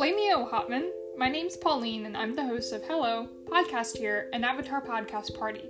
[0.00, 0.88] Flameo Hotman.
[1.18, 5.68] My name's Pauline, and I'm the host of Hello, Podcast Here, an Avatar podcast party.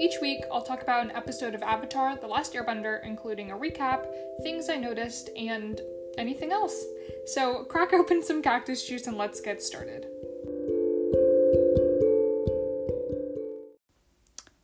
[0.00, 4.06] Each week, I'll talk about an episode of Avatar The Last Airbender, including a recap,
[4.44, 5.80] things I noticed, and
[6.16, 6.84] anything else.
[7.26, 10.06] So, crack open some cactus juice and let's get started.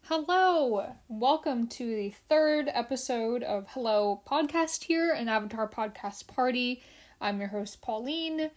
[0.03, 0.93] Hello!
[1.09, 6.81] Welcome to the third episode of Hello Podcast Here, an Avatar podcast party.
[7.21, 8.53] I'm your host, Pauline.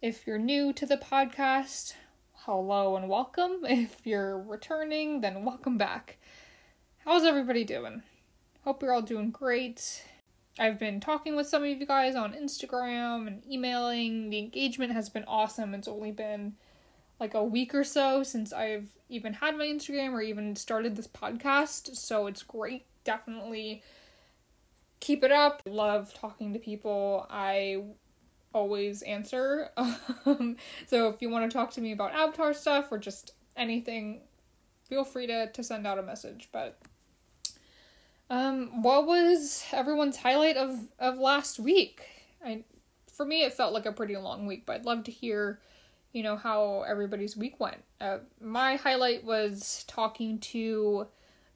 [0.00, 1.94] If you're new to the podcast,
[2.44, 3.64] hello and welcome.
[3.64, 6.18] If you're returning, then welcome back.
[6.98, 8.04] How's everybody doing?
[8.62, 10.04] Hope you're all doing great.
[10.56, 14.30] I've been talking with some of you guys on Instagram and emailing.
[14.30, 15.74] The engagement has been awesome.
[15.74, 16.54] It's only been
[17.18, 21.08] like a week or so since I've even had my Instagram or even started this
[21.08, 21.96] podcast.
[21.96, 22.86] So it's great.
[23.02, 23.82] Definitely
[25.00, 25.60] keep it up.
[25.66, 27.26] Love talking to people.
[27.28, 27.82] I
[28.54, 29.70] always answer.
[30.26, 34.20] Um, so if you want to talk to me about Avatar stuff or just anything,
[34.86, 36.50] feel free to, to send out a message.
[36.52, 36.78] But
[38.28, 42.02] um, what was everyone's highlight of, of last week?
[42.44, 42.64] I
[43.10, 45.60] for me it felt like a pretty long week, but I'd love to hear
[46.12, 47.82] you know, how everybody's week went.
[48.00, 51.06] Uh, my highlight was talking to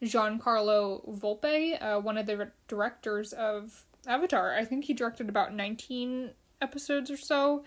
[0.02, 4.54] Giancarlo Volpe, uh, one of the directors of Avatar.
[4.54, 6.30] I think he directed about 19
[6.62, 7.64] episodes or so.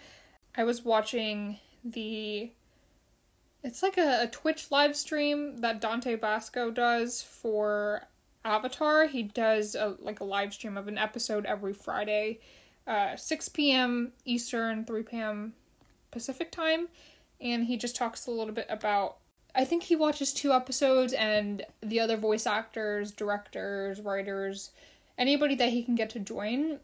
[0.57, 2.51] I was watching the.
[3.63, 8.07] It's like a, a Twitch live stream that Dante Basco does for
[8.45, 9.07] Avatar.
[9.07, 12.39] He does a, like a live stream of an episode every Friday,
[12.87, 14.13] uh, 6 p.m.
[14.23, 15.53] Eastern, 3 p.m.
[16.11, 16.87] Pacific time,
[17.41, 19.17] and he just talks a little bit about.
[19.55, 24.71] I think he watches two episodes, and the other voice actors, directors, writers,
[25.17, 26.79] anybody that he can get to join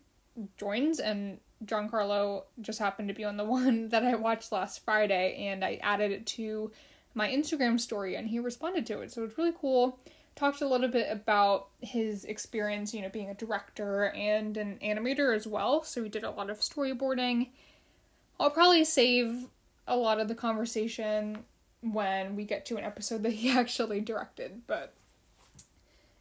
[0.57, 0.99] joins.
[0.99, 5.63] And Giancarlo just happened to be on the one that I watched last Friday, and
[5.63, 6.71] I added it to
[7.13, 9.11] my Instagram story, and he responded to it.
[9.11, 9.99] So it's really cool.
[10.35, 15.35] Talked a little bit about his experience, you know, being a director and an animator
[15.35, 15.83] as well.
[15.83, 17.47] So he did a lot of storyboarding
[18.41, 19.45] I'll probably save
[19.87, 21.45] a lot of the conversation
[21.81, 24.93] when we get to an episode that he actually directed, but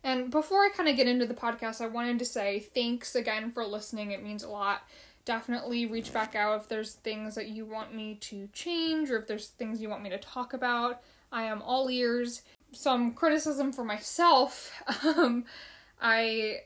[0.02, 3.50] and before I kind of get into the podcast, I wanted to say thanks again
[3.52, 4.12] for listening.
[4.12, 4.82] It means a lot.
[5.30, 9.28] Definitely reach back out if there's things that you want me to change or if
[9.28, 11.02] there's things you want me to talk about.
[11.30, 12.42] I am all ears.
[12.72, 14.72] Some criticism for myself.
[15.04, 15.44] Um,
[16.02, 16.62] I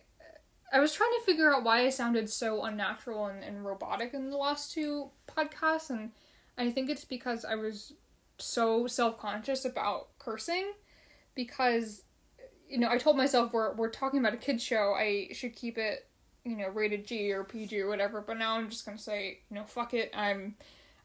[0.72, 4.30] I was trying to figure out why I sounded so unnatural and, and robotic in
[4.30, 6.12] the last two podcasts, and
[6.56, 7.92] I think it's because I was
[8.38, 10.72] so self conscious about cursing
[11.34, 12.04] because
[12.66, 15.76] you know, I told myself we're we're talking about a kids show, I should keep
[15.76, 16.08] it,
[16.44, 19.56] you know, rated G or PG or whatever, but now I'm just gonna say, you
[19.56, 20.56] know, fuck it, I'm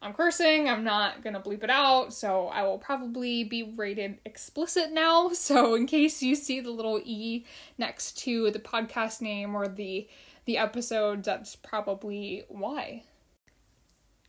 [0.02, 4.92] I'm cursing, I'm not gonna bleep it out, so I will probably be rated explicit
[4.92, 5.28] now.
[5.34, 7.44] So in case you see the little E
[7.78, 10.08] next to the podcast name or the
[10.44, 13.04] the episode, that's probably why.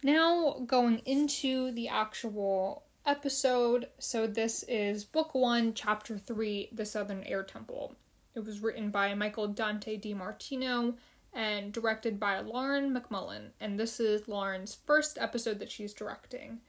[0.03, 3.87] Now going into the actual episode.
[3.99, 7.95] So this is book 1, chapter 3, The Southern Air Temple.
[8.35, 10.95] It was written by Michael Dante DiMartino
[11.33, 16.59] and directed by Lauren McMullen, and this is Lauren's first episode that she's directing.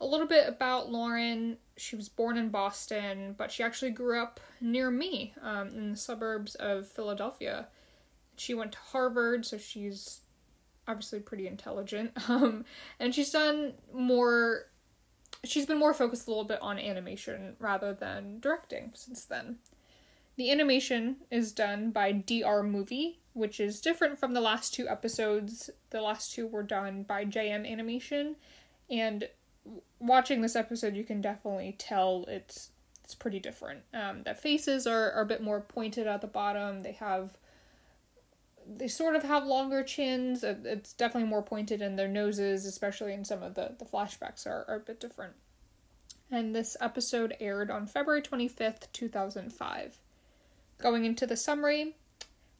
[0.00, 4.40] A little bit about Lauren she was born in Boston, but she actually grew up
[4.60, 7.68] near me um, in the suburbs of Philadelphia.
[8.36, 10.20] She went to Harvard, so she's
[10.86, 12.12] obviously pretty intelligent.
[12.28, 12.64] Um,
[13.00, 14.66] and she's done more,
[15.44, 19.58] she's been more focused a little bit on animation rather than directing since then.
[20.36, 25.70] The animation is done by DR Movie, which is different from the last two episodes.
[25.90, 28.36] The last two were done by JM Animation,
[28.90, 29.28] and
[29.98, 32.70] watching this episode, you can definitely tell it's
[33.04, 33.80] it's pretty different.
[33.92, 36.80] Um, the faces are, are a bit more pointed at the bottom.
[36.80, 37.36] They have
[38.66, 40.44] they sort of have longer chins.
[40.44, 44.64] It's definitely more pointed in their noses, especially in some of the, the flashbacks are,
[44.68, 45.34] are a bit different.
[46.30, 49.98] And this episode aired on February 25th, 2005.
[50.82, 51.94] Going into the summary,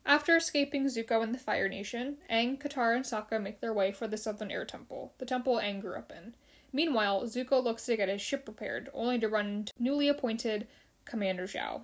[0.06, 4.06] after escaping Zuko and the Fire Nation, Aang, Katara, and Sokka make their way for
[4.06, 6.34] the Southern Air Temple, the temple Aang grew up in.
[6.72, 10.68] Meanwhile, Zuko looks to get his ship repaired, only to run into newly appointed
[11.04, 11.82] Commander Zhao.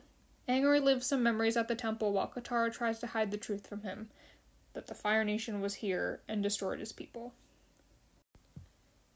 [0.49, 3.83] Aang relives some memories at the temple while Katara tries to hide the truth from
[3.83, 4.09] him
[4.75, 7.35] that the Fire Nation was here and destroyed his people.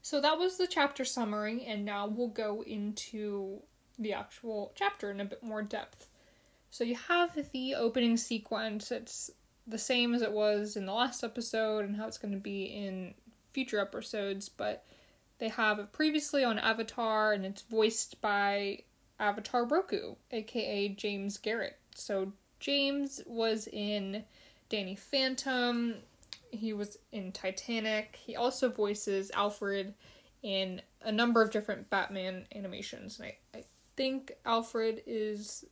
[0.01, 3.61] So that was the chapter summary, and now we'll go into
[3.97, 6.09] the actual chapter in a bit more depth.
[6.73, 9.29] So you have the opening sequence, it's
[9.67, 12.63] the same as it was in the last episode and how it's going to be
[12.63, 13.13] in
[13.51, 14.83] future episodes, but
[15.37, 18.79] they have it previously on Avatar, and it's voiced by
[19.19, 21.77] Avatar Roku, aka James Garrett.
[21.93, 24.23] So James was in
[24.69, 25.93] Danny Phantom,
[26.49, 28.17] he was in Titanic.
[28.19, 29.93] He also voices Alfred
[30.41, 33.19] in a number of different Batman animations.
[33.19, 33.63] And I, I
[33.95, 35.65] think Alfred is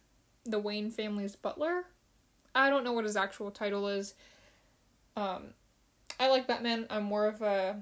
[0.46, 1.86] the Wayne family's butler.
[2.54, 4.14] I don't know what his actual title is.
[5.16, 5.54] Um,
[6.20, 6.88] I like Batman.
[6.90, 7.82] I'm more of a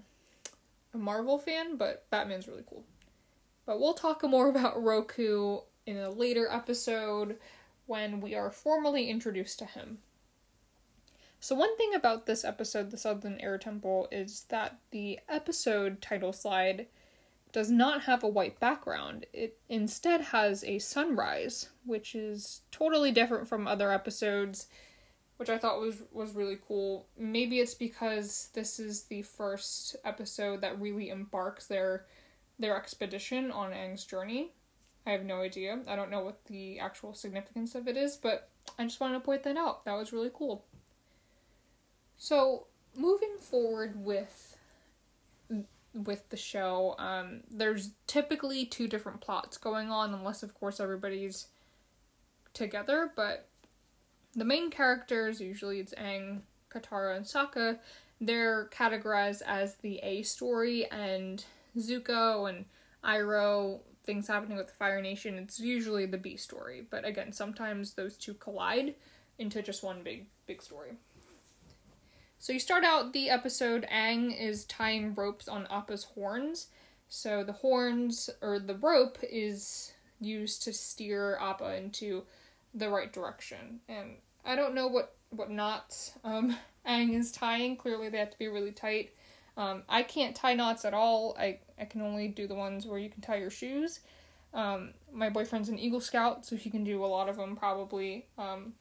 [0.94, 2.84] a Marvel fan, but Batman's really cool.
[3.66, 7.38] But we'll talk more about Roku in a later episode
[7.86, 10.00] when we are formally introduced to him.
[11.40, 16.34] So, one thing about this episode, The Southern Air Temple, is that the episode title
[16.34, 16.88] slide
[17.52, 19.26] does not have a white background.
[19.34, 24.68] It instead has a sunrise, which is totally different from other episodes
[25.40, 27.08] which I thought was was really cool.
[27.18, 32.08] Maybe it's because this is the first episode that really embarks their
[32.60, 34.52] their expedition on Aang's journey.
[35.08, 35.80] I have no idea.
[35.88, 39.20] I don't know what the actual significance of it is, but I just wanted to
[39.22, 39.86] point that out.
[39.86, 40.66] That was really cool.
[42.18, 42.68] So,
[42.98, 44.49] moving forward with
[45.94, 51.48] with the show, um, there's typically two different plots going on, unless of course everybody's
[52.54, 53.12] together.
[53.16, 53.48] But
[54.36, 56.42] the main characters, usually it's Aang,
[56.72, 57.80] Katara, and Sokka,
[58.22, 61.44] they're categorized as the A story, and
[61.78, 62.66] Zuko and
[63.04, 66.86] Iroh, things happening with the Fire Nation, it's usually the B story.
[66.90, 68.96] But again, sometimes those two collide
[69.38, 70.98] into just one big, big story.
[72.42, 76.68] So you start out the episode, Aang is tying ropes on Appa's horns.
[77.10, 79.92] So the horns, or the rope, is
[80.22, 82.24] used to steer Appa into
[82.74, 83.82] the right direction.
[83.90, 84.16] And
[84.46, 86.56] I don't know what what knots um,
[86.88, 87.76] Aang is tying.
[87.76, 89.10] Clearly, they have to be really tight.
[89.58, 91.36] Um, I can't tie knots at all.
[91.38, 94.00] I I can only do the ones where you can tie your shoes.
[94.54, 98.28] Um, my boyfriend's an Eagle Scout, so he can do a lot of them probably.
[98.38, 98.74] Um,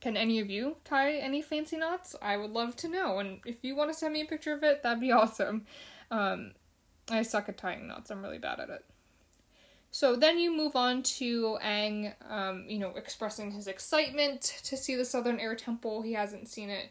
[0.00, 2.16] can any of you tie any fancy knots?
[2.22, 3.18] I would love to know.
[3.18, 5.66] And if you want to send me a picture of it, that'd be awesome.
[6.10, 6.52] Um,
[7.10, 8.10] I suck at tying knots.
[8.10, 8.84] I'm really bad at it.
[9.92, 14.94] So then you move on to Aang, um, you know, expressing his excitement to see
[14.94, 16.02] the Southern Air Temple.
[16.02, 16.90] He hasn't seen it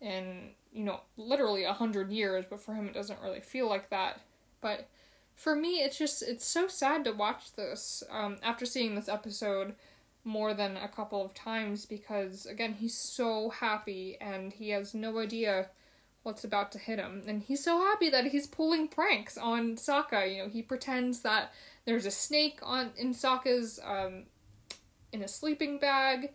[0.00, 3.88] in, you know, literally a hundred years, but for him it doesn't really feel like
[3.88, 4.20] that.
[4.60, 4.88] But
[5.34, 9.74] for me, it's just, it's so sad to watch this um, after seeing this episode
[10.24, 15.18] more than a couple of times because, again, he's so happy and he has no
[15.18, 15.68] idea
[16.24, 17.22] what's about to hit him.
[17.26, 20.34] And he's so happy that he's pulling pranks on Sokka.
[20.34, 21.52] You know, he pretends that
[21.84, 24.24] there's a snake on in Sokka's um,
[25.12, 26.32] in a sleeping bag.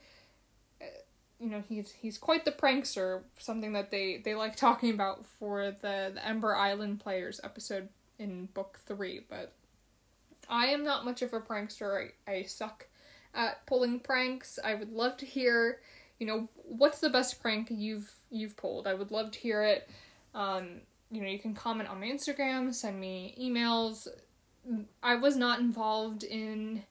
[1.40, 3.24] You know, he's he's quite the prankster.
[3.40, 7.90] Something that they they like talking about for the the Ember Island players episode
[8.20, 9.22] in book three.
[9.28, 9.54] But
[10.48, 12.10] I am not much of a prankster.
[12.28, 12.89] I I suck
[13.34, 14.60] at pulling pranks.
[14.64, 15.80] I would love to hear.
[16.20, 18.88] You know, what's the best prank you've you've pulled?
[18.88, 19.90] I would love to hear it.
[20.36, 20.82] Um,
[21.12, 24.08] you know, you can comment on my Instagram, send me emails,
[25.02, 26.84] I was not involved in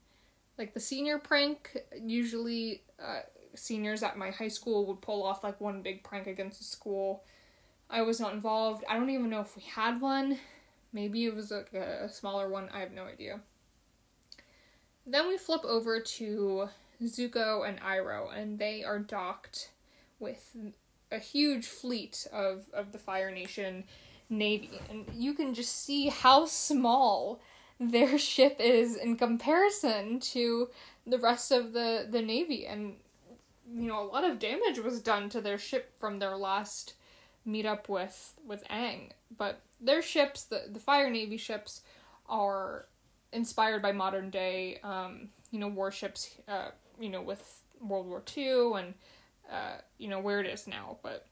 [0.56, 1.76] like the senior prank.
[2.00, 3.20] Usually, uh,
[3.54, 7.24] seniors at my high school would pull off like one big prank against the school.
[7.90, 8.84] I was not involved.
[8.88, 10.38] I don't even know if we had one.
[10.92, 12.68] Maybe it was like a smaller one.
[12.72, 13.40] I have no idea.
[15.10, 16.68] Then we flip over to
[17.02, 19.70] Zuko and Iroh, and they are docked
[20.20, 20.54] with
[21.10, 23.84] a huge fleet of, of the Fire Nation
[24.28, 24.78] Navy.
[24.90, 27.40] And you can just see how small
[27.80, 30.68] their ship is in comparison to
[31.06, 32.96] the rest of the the navy and
[33.72, 36.94] you know a lot of damage was done to their ship from their last
[37.46, 41.82] meetup with with Aang but their ships the the fire navy ships
[42.28, 42.86] are
[43.32, 46.68] inspired by modern day um you know warships uh
[46.98, 48.94] you know with World War II and
[49.50, 51.26] uh you know where it is now but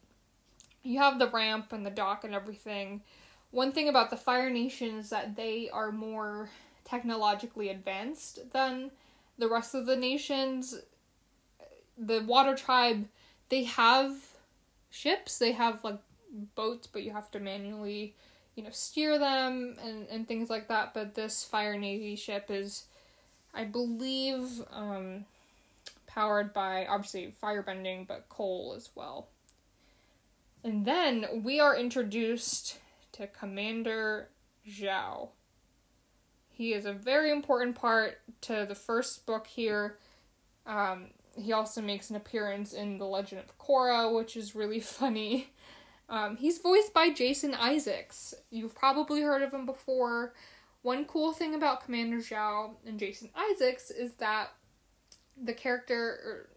[0.82, 3.02] you have the ramp and the dock and everything
[3.50, 6.50] one thing about the Fire Nation is that they are more
[6.84, 8.90] technologically advanced than
[9.38, 10.78] the rest of the nations.
[11.96, 13.06] The Water Tribe,
[13.48, 14.16] they have
[14.90, 15.98] ships, they have like
[16.54, 18.14] boats, but you have to manually,
[18.56, 20.94] you know, steer them and, and things like that.
[20.94, 22.86] But this Fire Navy ship is,
[23.54, 25.26] I believe, um,
[26.06, 29.28] powered by obviously firebending, but coal as well.
[30.64, 32.78] And then we are introduced
[33.12, 34.28] to Commander
[34.68, 35.28] Zhao.
[36.50, 39.98] He is a very important part to the first book here.
[40.66, 41.08] Um,
[41.38, 45.50] he also makes an appearance in The Legend of Korra, which is really funny.
[46.08, 48.34] Um, he's voiced by Jason Isaacs.
[48.50, 50.34] You've probably heard of him before.
[50.82, 54.50] One cool thing about Commander Zhao and Jason Isaacs is that
[55.40, 56.48] the character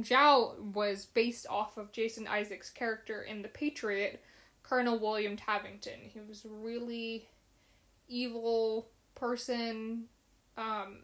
[0.00, 4.22] Zhao was based off of Jason Isaacs' character in The Patriot,
[4.62, 6.10] Colonel William Tavington.
[6.12, 7.28] He was a really
[8.08, 10.04] evil person,
[10.56, 10.98] um,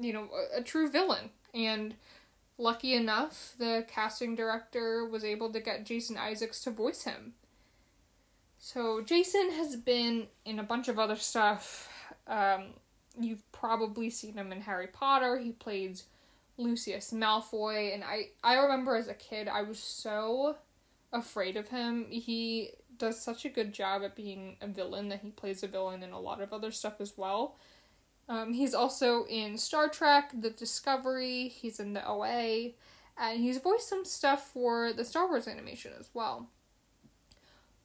[0.00, 1.30] you know, a, a true villain.
[1.52, 1.94] And
[2.58, 7.34] lucky enough, the casting director was able to get Jason Isaacs to voice him.
[8.58, 11.88] So Jason has been in a bunch of other stuff.
[12.26, 12.68] Um,
[13.18, 15.38] you've probably seen him in Harry Potter.
[15.38, 16.04] He plays
[16.56, 20.56] Lucius Malfoy, and I I remember as a kid I was so
[21.12, 22.06] afraid of him.
[22.08, 26.02] He does such a good job at being a villain that he plays a villain
[26.02, 27.56] in a lot of other stuff as well.
[28.28, 32.70] Um, he's also in Star Trek, The Discovery, he's in the OA,
[33.18, 36.48] and he's voiced some stuff for the Star Wars animation as well.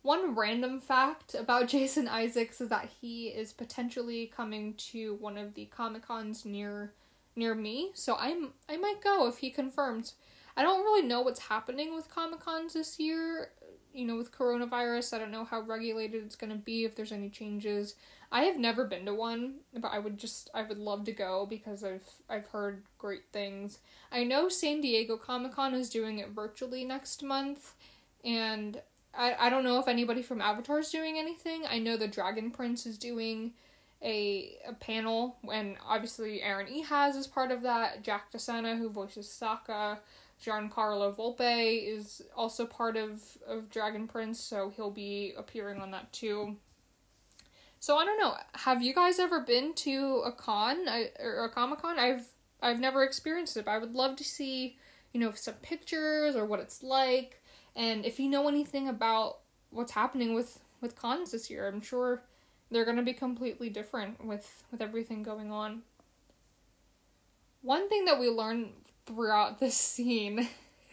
[0.02, 5.54] One random fact about Jason Isaacs is that he is potentially coming to one of
[5.56, 6.94] the Comic Cons near
[7.36, 10.16] near me, so I'm I might go if he confirms.
[10.58, 13.52] I don't really know what's happening with Comic Cons this year.
[13.94, 16.86] You know, with coronavirus, I don't know how regulated it's gonna be.
[16.86, 17.96] If there's any changes,
[18.32, 21.48] I have never been to one, but I would just I would love to go
[21.50, 23.80] because I've I've heard great things.
[24.12, 27.74] I know San Diego Comic Con is doing it virtually next month,
[28.24, 28.82] and
[29.16, 31.64] I I don't know if anybody from Avatar is doing anything.
[31.68, 33.54] I know the Dragon Prince is doing
[34.02, 38.04] a, a panel, and obviously Aaron Ehasz is part of that.
[38.04, 39.98] Jack DeSena, who voices Sokka,
[40.44, 46.14] Giancarlo Volpe is also part of, of Dragon Prince, so he'll be appearing on that
[46.14, 46.56] too.
[47.80, 48.36] So I don't know.
[48.56, 51.98] Have you guys ever been to a con I, or a comic con?
[51.98, 52.26] I've
[52.62, 54.78] I've never experienced it, but I would love to see,
[55.14, 57.42] you know, some pictures or what it's like,
[57.76, 59.40] and if you know anything about
[59.72, 61.68] what's happening with with cons this year.
[61.68, 62.24] I'm sure
[62.72, 65.82] they're going to be completely different with with everything going on.
[67.62, 68.72] One thing that we learned
[69.06, 70.48] throughout this scene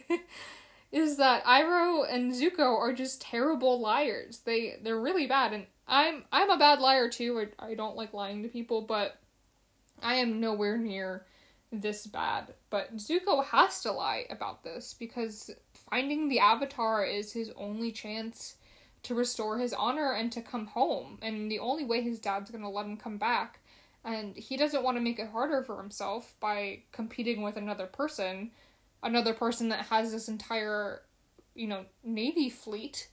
[0.91, 4.39] is that Iroh and Zuko are just terrible liars.
[4.39, 7.47] They they're really bad and I'm I'm a bad liar too.
[7.59, 9.17] I, I don't like lying to people, but
[10.01, 11.25] I am nowhere near
[11.71, 12.53] this bad.
[12.69, 18.55] But Zuko has to lie about this because finding the avatar is his only chance
[19.03, 21.17] to restore his honor and to come home.
[21.21, 23.59] And the only way his dad's going to let him come back.
[24.03, 28.51] And he doesn't want to make it harder for himself by competing with another person,
[29.03, 31.01] another person that has this entire,
[31.55, 33.09] you know, navy fleet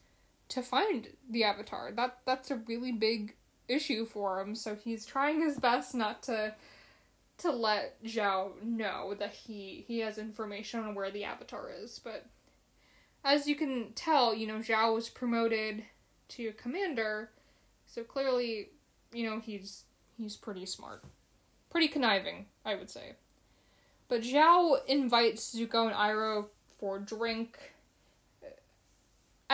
[0.49, 1.93] to find the avatar.
[1.93, 3.37] That that's a really big
[3.69, 4.55] issue for him.
[4.55, 6.55] So he's trying his best not to
[7.39, 12.27] to let Zhao know that he he has information on where the avatar is, but
[13.25, 15.85] as you can tell, you know, Zhao was promoted
[16.29, 17.31] to commander,
[17.87, 18.69] so clearly,
[19.13, 19.85] you know, he's
[20.19, 21.03] he's pretty smart.
[21.71, 23.15] Pretty conniving, I would say.
[24.09, 26.47] But Zhao invites Zuko and Iroh
[26.79, 27.74] for a drink.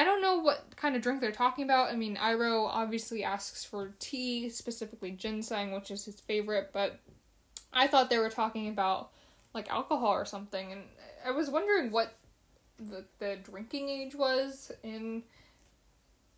[0.01, 1.93] I don't know what kind of drink they're talking about.
[1.93, 6.99] I mean, Iroh obviously asks for tea, specifically ginseng, which is his favorite, but
[7.71, 9.11] I thought they were talking about
[9.53, 10.85] like alcohol or something, and
[11.23, 12.15] I was wondering what
[12.79, 15.23] the, the drinking age was in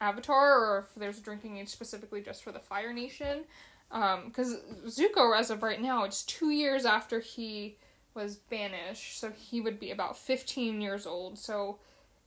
[0.00, 3.44] Avatar, or if there's a drinking age specifically just for the Fire Nation.
[3.90, 7.76] Because um, Zuko, as of right now, it's two years after he
[8.12, 11.38] was banished, so he would be about 15 years old.
[11.38, 11.78] So,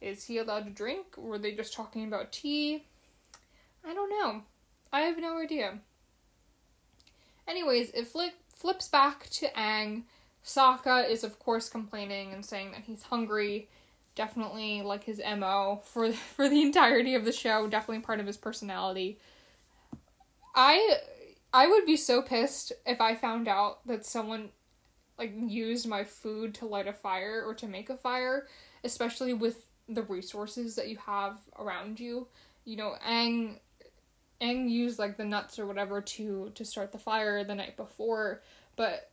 [0.06, 1.18] is he allowed to drink?
[1.18, 2.86] Were they just talking about tea?
[3.84, 4.44] I don't know.
[4.94, 5.80] I have no idea.
[7.48, 10.04] Anyways, it flip, flips back to Aang.
[10.44, 13.68] Sokka is, of course, complaining and saying that he's hungry
[14.16, 18.38] definitely like his mo for for the entirety of the show definitely part of his
[18.38, 19.20] personality
[20.56, 20.98] i
[21.54, 24.50] i would be so pissed if i found out that someone
[25.20, 28.48] like used my food to light a fire or to make a fire
[28.84, 32.28] especially with the resources that you have around you
[32.64, 33.60] you know Aang
[34.42, 38.42] Aang used like the nuts or whatever to to start the fire the night before
[38.76, 39.12] but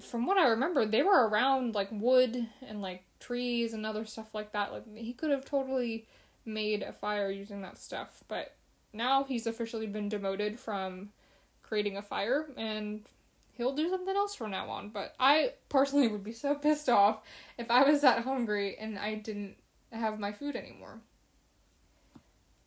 [0.00, 4.34] from what I remember, they were around like wood and like trees and other stuff
[4.34, 4.72] like that.
[4.72, 6.06] Like he could have totally
[6.44, 8.54] made a fire using that stuff, but
[8.92, 11.10] now he's officially been demoted from
[11.62, 13.02] creating a fire and
[13.52, 14.90] he'll do something else from now on.
[14.90, 17.22] But I personally would be so pissed off
[17.56, 19.56] if I was that hungry and I didn't
[19.92, 21.00] have my food anymore.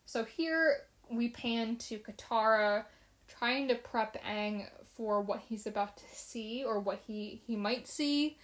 [0.04, 0.76] So here
[1.10, 2.84] we pan to Katara
[3.26, 7.86] trying to prep Aang for what he's about to see or what he he might
[7.86, 8.38] see.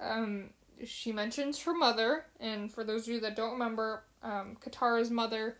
[0.00, 0.50] Um,
[0.84, 5.56] she mentions her mother, and for those of you that don't remember, um, Katara's mother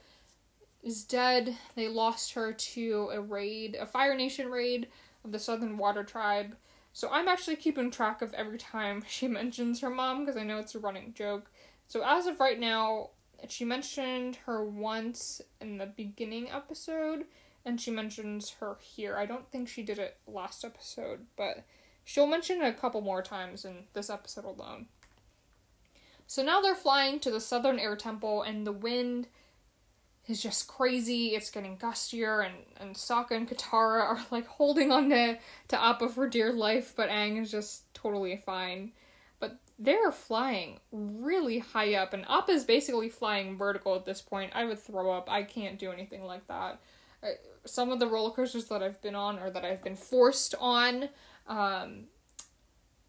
[0.83, 1.57] is dead.
[1.75, 4.89] They lost her to a raid, a Fire Nation raid
[5.25, 6.57] of the Southern Water Tribe.
[6.93, 10.59] So I'm actually keeping track of every time she mentions her mom because I know
[10.59, 11.51] it's a running joke.
[11.87, 13.11] So as of right now,
[13.49, 17.25] she mentioned her once in the beginning episode,
[17.64, 19.17] and she mentions her here.
[19.17, 21.64] I don't think she did it last episode, but
[22.05, 24.87] she'll mention it a couple more times in this episode alone.
[26.26, 29.29] So now they're flying to the Southern Air Temple, and the wind
[30.26, 31.29] is just crazy.
[31.29, 35.38] It's getting gustier, and, and Sokka and Katara are like holding on to,
[35.69, 38.93] to Appa for dear life, but Aang is just totally fine.
[39.78, 44.52] They're flying really high up, and Appa is basically flying vertical at this point.
[44.54, 45.28] I would throw up.
[45.28, 46.81] I can't do anything like that.
[47.64, 51.09] some of the roller coasters that I've been on or that I've been forced on
[51.49, 52.04] um,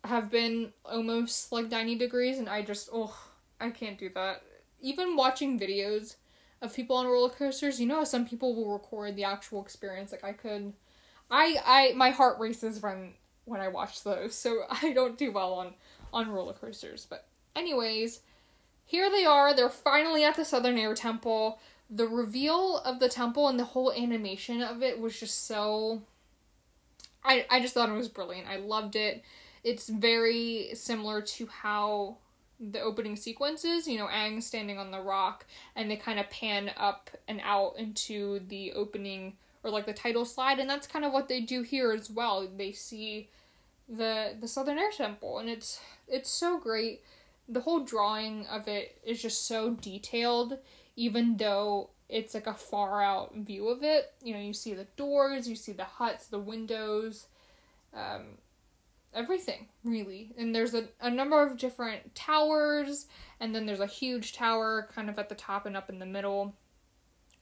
[0.05, 3.15] have been almost like 90 degrees, and I just, oh,
[3.59, 4.41] I can't do that.
[4.81, 6.15] Even watching videos
[6.61, 10.11] of people on roller coasters, you know, some people will record the actual experience.
[10.11, 10.73] Like I could,
[11.29, 13.13] I, I, my heart races when
[13.45, 15.75] when I watch those, so I don't do well on
[16.15, 17.05] on roller coasters.
[17.07, 18.21] But anyways,
[18.85, 19.55] here they are.
[19.55, 21.59] They're finally at the Southern Air Temple.
[21.89, 26.01] The reveal of the temple and the whole animation of it was just so.
[27.23, 28.47] I I just thought it was brilliant.
[28.47, 29.23] I loved it.
[29.63, 32.17] It's very similar to how
[32.59, 35.45] the opening sequences, you know, Aang standing on the rock,
[35.75, 40.25] and they kind of pan up and out into the opening or like the title
[40.25, 42.47] slide, and that's kind of what they do here as well.
[42.47, 43.29] They see
[43.87, 47.01] the the Southern Air Temple, and it's it's so great.
[47.47, 50.57] The whole drawing of it is just so detailed,
[50.95, 54.13] even though it's like a far out view of it.
[54.21, 57.27] You know, you see the doors, you see the huts, the windows.
[57.93, 58.37] Um,
[59.13, 63.05] everything really and there's a, a number of different towers
[63.39, 66.05] and then there's a huge tower kind of at the top and up in the
[66.05, 66.53] middle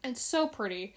[0.04, 0.94] it's so pretty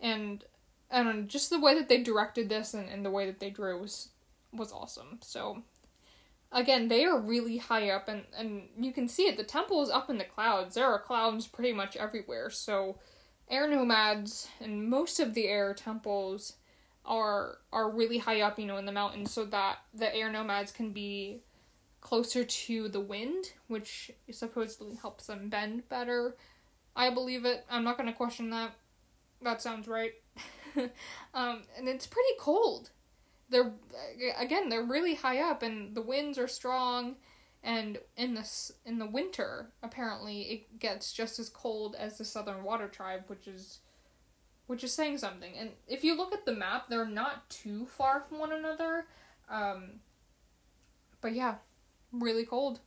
[0.00, 0.44] and
[0.90, 3.38] I don't know, just the way that they directed this and, and the way that
[3.38, 4.08] they drew was
[4.52, 5.62] was awesome so
[6.52, 9.90] again they are really high up and and you can see it the temple is
[9.90, 12.98] up in the clouds there are clouds pretty much everywhere so
[13.48, 16.54] air nomads and most of the air temples
[17.04, 20.72] are are really high up, you know, in the mountains, so that the air nomads
[20.72, 21.42] can be
[22.00, 26.36] closer to the wind, which supposedly helps them bend better.
[26.96, 27.64] I believe it.
[27.70, 28.72] I'm not gonna question that.
[29.42, 30.12] That sounds right.
[31.34, 32.90] um, and it's pretty cold.
[33.50, 33.72] They're
[34.38, 37.16] again, they're really high up, and the winds are strong.
[37.62, 42.64] And in this in the winter, apparently, it gets just as cold as the Southern
[42.64, 43.80] Water Tribe, which is
[44.66, 45.54] which is saying something.
[45.58, 49.06] And if you look at the map, they're not too far from one another.
[49.50, 50.00] Um,
[51.20, 51.56] but yeah,
[52.12, 52.80] really cold.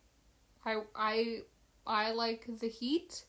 [0.65, 1.41] I I
[1.86, 3.26] I like the heat.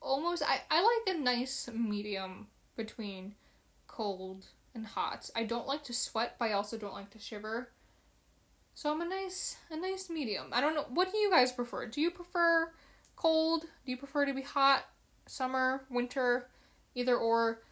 [0.00, 3.34] Almost I I like a nice medium between
[3.86, 4.46] cold
[4.78, 5.30] and hot.
[5.36, 7.70] I don't like to sweat, but I also don't like to shiver.
[8.74, 10.46] So I'm a nice a nice medium.
[10.52, 11.86] I don't know what do you guys prefer?
[11.86, 12.72] Do you prefer
[13.16, 13.62] cold?
[13.84, 14.84] Do you prefer to be hot?
[15.26, 16.48] Summer, winter?
[16.94, 17.62] either or.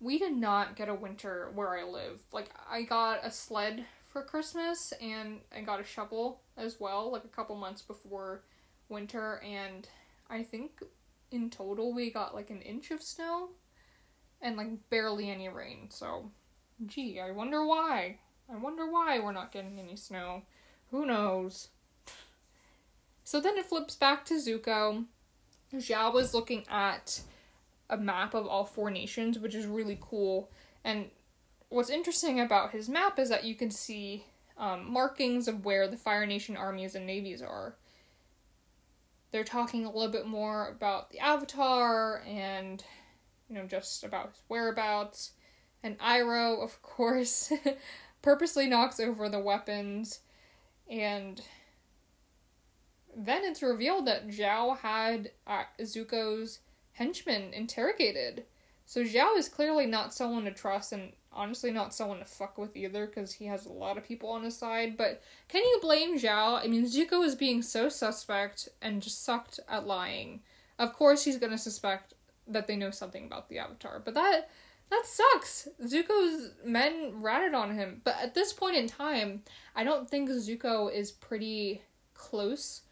[0.00, 2.22] We did not get a winter where I live.
[2.32, 7.24] Like I got a sled for Christmas and I got a shovel as well, like
[7.24, 8.42] a couple months before
[8.88, 9.86] winter, and
[10.30, 10.82] I think
[11.30, 13.50] in total we got like an inch of snow
[14.40, 15.88] and like barely any rain.
[15.90, 16.30] So,
[16.86, 18.18] gee, I wonder why.
[18.52, 20.42] I wonder why we're not getting any snow.
[20.90, 21.68] Who knows?
[23.22, 25.04] So then it flips back to Zuko.
[25.72, 27.20] Zhao was looking at
[27.88, 30.50] a map of all four nations, which is really cool.
[30.84, 31.10] And
[31.68, 34.24] what's interesting about his map is that you can see
[34.58, 37.74] um, markings of where the Fire Nation armies and navies are.
[39.30, 42.82] They're talking a little bit more about the Avatar and,
[43.48, 45.32] you know, just about his whereabouts.
[45.82, 47.52] And Iroh, of course,
[48.22, 50.20] purposely knocks over the weapons.
[50.88, 51.40] And
[53.16, 56.60] then it's revealed that Zhao had uh, Zuko's
[56.92, 58.44] henchmen interrogated.
[58.86, 62.76] So Zhao is clearly not someone to trust and honestly not someone to fuck with
[62.76, 64.96] either because he has a lot of people on his side.
[64.96, 66.62] But can you blame Zhao?
[66.62, 70.40] I mean, Zuko is being so suspect and just sucked at lying.
[70.78, 72.14] Of course, he's gonna suspect
[72.48, 74.50] that they know something about the Avatar, but that
[74.90, 75.68] that sucks.
[75.84, 79.42] Zuko's men ratted on him, but at this point in time,
[79.74, 81.82] I don't think Zuko is pretty
[82.14, 82.82] close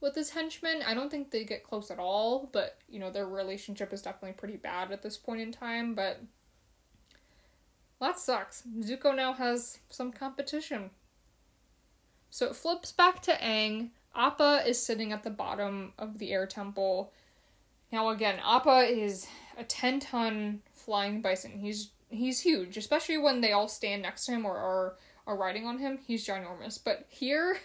[0.00, 0.82] with his henchmen.
[0.86, 4.32] I don't think they get close at all, but you know, their relationship is definitely
[4.32, 6.20] pretty bad at this point in time, but
[8.00, 8.64] that sucks.
[8.80, 10.90] Zuko now has some competition.
[12.30, 13.90] So it flips back to Aang.
[14.14, 17.12] Appa is sitting at the bottom of the air temple.
[17.92, 21.58] Now again, Appa is a 10 ton flying bison.
[21.58, 25.66] He's he's huge, especially when they all stand next to him or are, are riding
[25.66, 25.98] on him.
[26.06, 26.78] He's ginormous.
[26.82, 27.58] But here,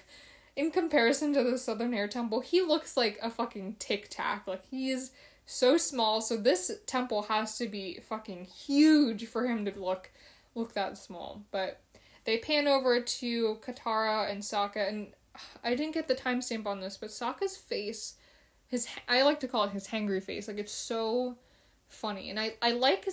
[0.55, 4.47] in comparison to the Southern Air Temple, he looks like a fucking tic tac.
[4.47, 5.11] Like he is
[5.45, 6.21] so small.
[6.21, 10.11] So this temple has to be fucking huge for him to look
[10.55, 11.43] look that small.
[11.51, 11.81] But
[12.25, 15.07] they pan over to Katara and Sokka, and
[15.63, 18.15] I didn't get the timestamp on this, but Sokka's face,
[18.67, 20.47] his I like to call it his hangry face.
[20.47, 21.37] Like it's so
[21.87, 23.07] funny, and I I like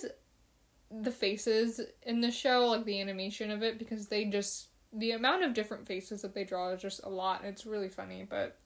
[0.91, 5.43] the faces in the show, like the animation of it, because they just the amount
[5.43, 7.41] of different faces that they draw is just a lot.
[7.41, 8.57] And it's really funny, but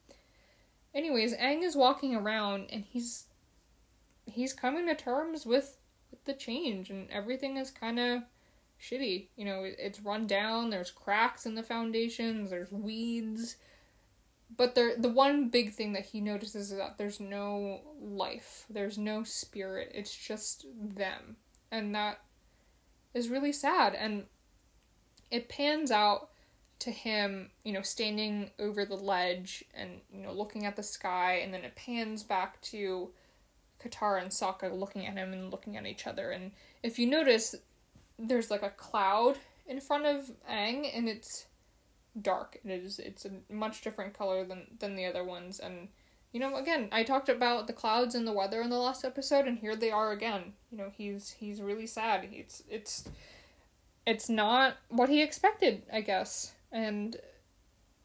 [0.94, 3.26] anyways, Aang is walking around and he's
[4.26, 5.78] he's coming to terms with
[6.12, 8.22] with the change and everything is kind of
[8.82, 9.28] shitty.
[9.36, 13.58] You know, it's run down, there's cracks in the foundations, there's weeds.
[14.56, 18.66] But there the one big thing that he notices is that there's no life.
[18.70, 19.92] There's no spirit.
[19.94, 21.38] It's just them.
[21.72, 22.20] And that
[23.14, 24.26] is really sad and
[25.32, 26.30] it pans out
[26.80, 31.42] to him, you know, standing over the ledge and, you know, looking at the sky,
[31.44, 33.10] and then it pans back to
[33.84, 36.32] Katara and Sokka looking at him and looking at each other.
[36.32, 37.56] And if you notice,
[38.18, 41.46] there's like a cloud in front of Aang, and it's
[42.20, 42.60] dark.
[42.64, 45.60] It is it's a much different color than than the other ones.
[45.60, 45.90] And
[46.32, 49.46] you know, again, I talked about the clouds and the weather in the last episode,
[49.46, 50.54] and here they are again.
[50.72, 52.28] You know, he's he's really sad.
[52.32, 53.10] It's it's
[54.06, 56.54] it's not what he expected, I guess.
[56.72, 57.18] And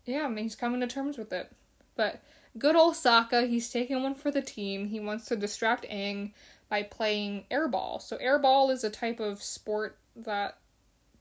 [0.04, 1.52] yeah, I mean, he's coming to terms with it.
[1.96, 2.22] But
[2.58, 4.88] good old Sokka, he's taking one for the team.
[4.88, 6.32] He wants to distract Aang
[6.68, 8.00] by playing airball.
[8.00, 10.58] So airball is a type of sport that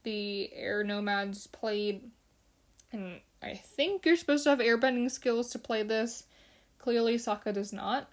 [0.04, 2.12] the air nomads played
[2.94, 6.24] and I think you're supposed to have airbending skills to play this.
[6.78, 8.12] Clearly Sokka does not.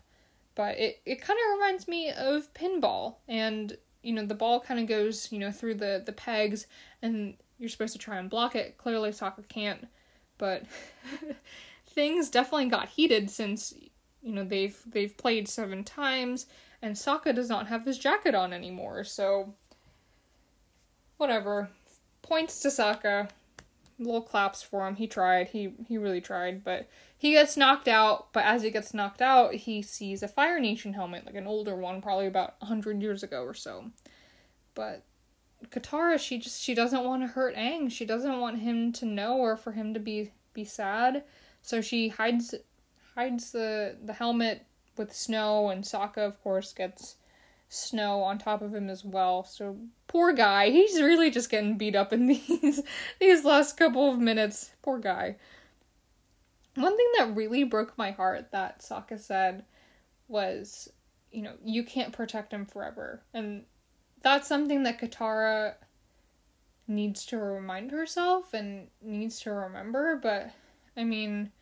[0.54, 4.80] But it, it kind of reminds me of pinball and you know the ball kind
[4.80, 6.66] of goes, you know, through the the pegs
[7.02, 8.78] and you're supposed to try and block it.
[8.78, 9.86] Clearly Sokka can't.
[10.38, 10.64] But
[11.86, 13.74] things definitely got heated since
[14.22, 16.46] you know they've they've played seven times
[16.82, 19.04] and Sokka does not have his jacket on anymore.
[19.04, 19.54] So
[21.16, 21.68] whatever.
[22.22, 23.28] Points to Sokka.
[24.00, 24.96] Little claps for him.
[24.96, 25.48] He tried.
[25.48, 28.32] He he really tried, but he gets knocked out.
[28.32, 31.76] But as he gets knocked out, he sees a Fire Nation helmet, like an older
[31.76, 33.90] one, probably about hundred years ago or so.
[34.74, 35.04] But
[35.68, 37.90] Katara, she just she doesn't want to hurt Aang.
[37.90, 41.24] She doesn't want him to know or for him to be be sad.
[41.60, 42.54] So she hides
[43.14, 44.64] hides the the helmet
[44.96, 47.16] with snow, and Sokka, of course, gets
[47.70, 49.44] snow on top of him as well.
[49.44, 49.78] So
[50.09, 52.83] poor guy, he's really just getting beat up in these
[53.18, 54.72] these last couple of minutes.
[54.83, 55.37] Poor guy.
[56.74, 59.64] One thing that really broke my heart that Sokka said
[60.28, 60.88] was,
[61.30, 63.22] you know, you can't protect him forever.
[63.33, 63.64] And
[64.22, 65.74] that's something that Katara
[66.87, 70.50] needs to remind herself and needs to remember, but
[70.96, 71.52] I mean,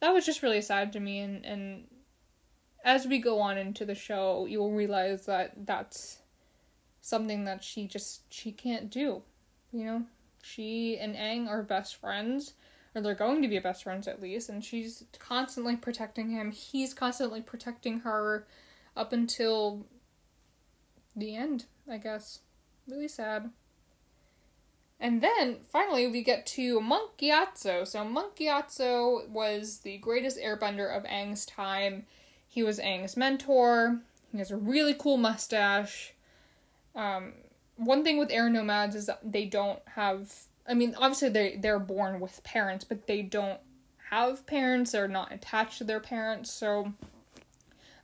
[0.00, 1.84] that was just really sad to me and and
[2.84, 6.18] as we go on into the show, you'll realize that that's
[7.00, 9.22] something that she just she can't do.
[9.72, 10.02] You know,
[10.42, 12.54] she and Aang are best friends,
[12.94, 16.50] or they're going to be best friends at least, and she's constantly protecting him.
[16.50, 18.46] He's constantly protecting her
[18.96, 19.86] up until
[21.14, 22.40] the end, I guess.
[22.88, 23.50] Really sad.
[24.98, 27.86] And then finally we get to Monk Gyatso.
[27.86, 32.04] So Monk Gyatso was the greatest airbender of Aang's time.
[32.50, 34.00] He was Aang's mentor.
[34.32, 36.12] He has a really cool mustache.
[36.96, 37.34] Um,
[37.76, 40.34] one thing with air nomads is that they don't have.
[40.68, 43.60] I mean, obviously they they're born with parents, but they don't
[44.10, 44.90] have parents.
[44.90, 46.52] They're not attached to their parents.
[46.52, 46.92] So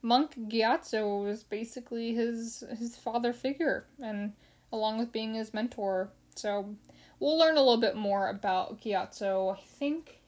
[0.00, 4.34] Monk Gyatso was basically his his father figure, and
[4.72, 6.10] along with being his mentor.
[6.36, 6.76] So
[7.18, 9.56] we'll learn a little bit more about Gyatso.
[9.56, 10.20] I think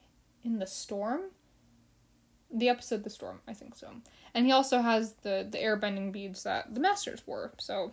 [0.45, 1.21] in the storm.
[2.51, 3.89] The episode The Storm, I think so.
[4.35, 7.53] And he also has the the airbending beads that the masters wore.
[7.59, 7.93] So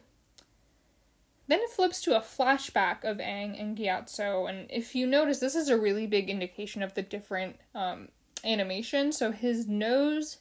[1.47, 5.55] then it flips to a flashback of Aang and Gyatso, and if you notice, this
[5.55, 8.09] is a really big indication of the different um,
[8.43, 9.11] animation.
[9.11, 10.37] So his nose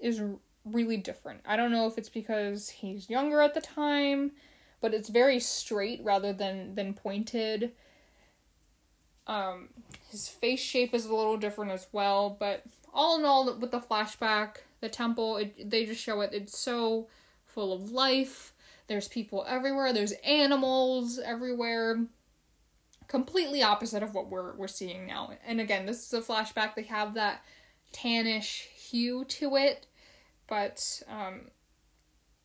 [0.00, 0.20] is
[0.64, 1.40] really different.
[1.46, 4.32] I don't know if it's because he's younger at the time,
[4.80, 7.72] but it's very straight rather than than pointed.
[9.26, 9.68] Um,
[10.10, 13.80] his face shape is a little different as well, but all in all, with the
[13.80, 16.30] flashback, the temple, it, they just show it.
[16.32, 17.08] It's so
[17.46, 18.52] full of life
[18.92, 19.92] there's people everywhere.
[19.92, 22.04] There's animals everywhere.
[23.08, 25.30] Completely opposite of what we're we're seeing now.
[25.46, 26.74] And again, this is a flashback.
[26.74, 27.42] They have that
[27.92, 29.86] tannish hue to it,
[30.46, 31.48] but um,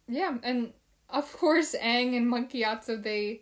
[0.08, 0.74] yeah, and
[1.10, 3.42] of course, Aang and Monkey Gyatso they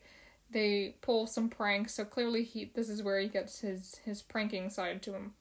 [0.51, 1.95] they pull some pranks.
[1.95, 5.33] So clearly, he this is where he gets his his pranking side to him,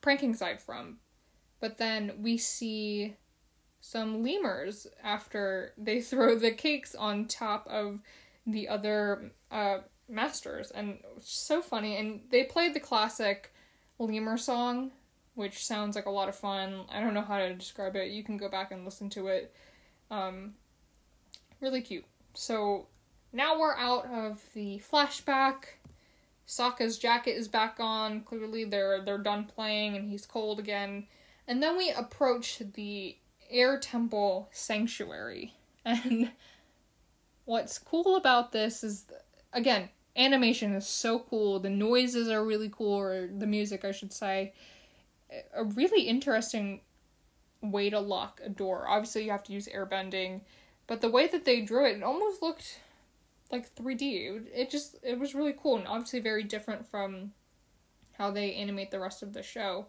[0.00, 0.98] pranking side from.
[1.60, 3.16] But then we see
[3.80, 8.00] some lemurs after they throw the cakes on top of
[8.46, 11.96] the other uh, masters, and so funny.
[11.96, 13.52] And they played the classic
[13.98, 14.92] lemur song,
[15.34, 16.84] which sounds like a lot of fun.
[16.90, 18.10] I don't know how to describe it.
[18.10, 19.54] You can go back and listen to it.
[20.10, 20.54] Um,
[21.60, 22.04] really cute.
[22.34, 22.86] So
[23.32, 25.64] now we're out of the flashback.
[26.48, 28.22] Sokka's jacket is back on.
[28.22, 31.06] Clearly they're they're done playing and he's cold again.
[31.46, 33.16] And then we approach the
[33.50, 35.54] Air Temple Sanctuary.
[35.84, 36.32] And
[37.46, 39.06] what's cool about this is
[39.54, 41.60] again, animation is so cool.
[41.60, 44.52] The noises are really cool or the music I should say.
[45.54, 46.80] A really interesting
[47.62, 48.86] way to lock a door.
[48.88, 50.42] Obviously you have to use airbending,
[50.86, 52.80] but the way that they drew it, it almost looked
[53.50, 54.46] like 3D.
[54.54, 57.32] It just it was really cool and obviously very different from
[58.12, 59.86] how they animate the rest of the show.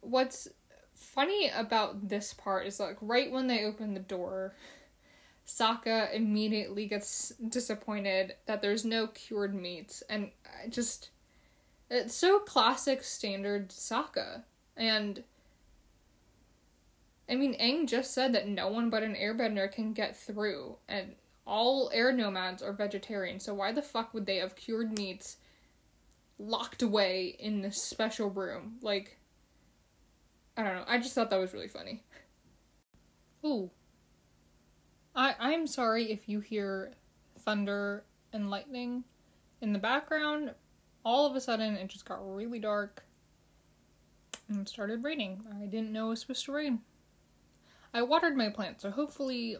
[0.00, 0.48] What's
[0.94, 4.54] funny about this part is like right when they open the door,
[5.46, 11.10] Sokka immediately gets disappointed that there's no cured meats and I just
[11.90, 14.42] it's so classic standard Sokka
[14.76, 15.24] and
[17.30, 21.14] I mean Aang just said that no one but an airbender can get through and
[21.48, 25.38] all air nomads are vegetarian, so why the fuck would they have cured meats
[26.38, 28.76] locked away in this special room?
[28.82, 29.18] Like,
[30.56, 30.84] I don't know.
[30.86, 32.04] I just thought that was really funny.
[33.44, 33.70] Ooh.
[35.16, 36.92] I I'm sorry if you hear
[37.38, 39.04] thunder and lightning
[39.62, 40.54] in the background.
[41.04, 43.04] All of a sudden, it just got really dark
[44.48, 45.42] and started raining.
[45.62, 46.80] I didn't know it was supposed to rain.
[47.94, 49.56] I watered my plants, so hopefully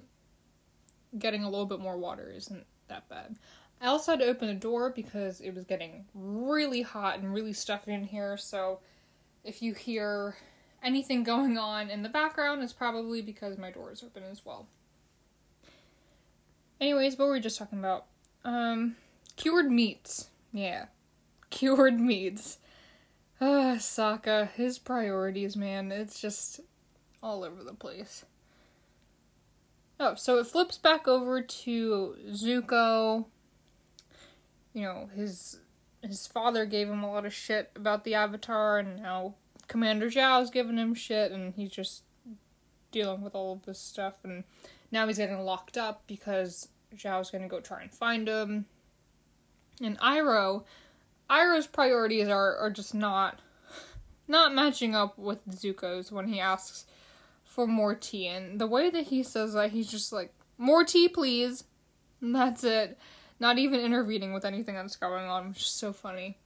[1.18, 3.36] getting a little bit more water isn't that bad.
[3.80, 7.52] I also had to open the door because it was getting really hot and really
[7.52, 8.80] stuffy in here, so
[9.44, 10.36] if you hear
[10.82, 14.66] anything going on in the background, it's probably because my door is open as well.
[16.80, 18.06] Anyways, what were we just talking about?
[18.44, 18.96] Um,
[19.36, 20.28] cured meats.
[20.52, 20.86] Yeah.
[21.50, 22.58] Cured meats.
[23.40, 26.60] Ah, Sokka, his priorities, man, it's just
[27.22, 28.24] all over the place.
[30.00, 33.26] Oh, so it flips back over to Zuko.
[34.72, 35.58] You know, his
[36.02, 39.34] his father gave him a lot of shit about the Avatar, and now
[39.66, 42.04] Commander Zhao's giving him shit, and he's just
[42.92, 44.14] dealing with all of this stuff.
[44.22, 44.44] And
[44.92, 48.66] now he's getting locked up because Zhao's gonna go try and find him.
[49.82, 50.64] And Iroh,
[51.28, 53.40] Iroh's priorities are are just not
[54.28, 56.86] not matching up with Zuko's when he asks
[57.58, 58.28] for more tea.
[58.28, 61.64] And the way that he says that, he's just like, more tea, please.
[62.20, 62.96] And that's it.
[63.40, 66.38] Not even intervening with anything that's going on, which is so funny.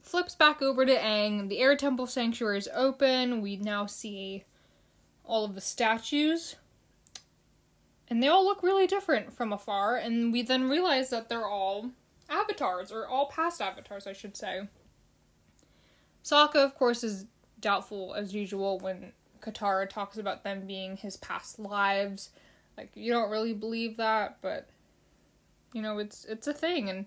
[0.00, 1.50] Flips back over to Aang.
[1.50, 3.42] The Air Temple Sanctuary is open.
[3.42, 4.44] We now see
[5.26, 6.56] all of the statues.
[8.08, 9.96] And they all look really different from afar.
[9.96, 11.90] And we then realize that they're all
[12.30, 14.68] avatars, or all past avatars, I should say.
[16.24, 17.26] Sokka, of course, is
[17.60, 19.12] doubtful as usual when
[19.46, 22.30] Katara talks about them being his past lives.
[22.76, 24.68] Like you don't really believe that, but
[25.72, 27.06] you know, it's it's a thing and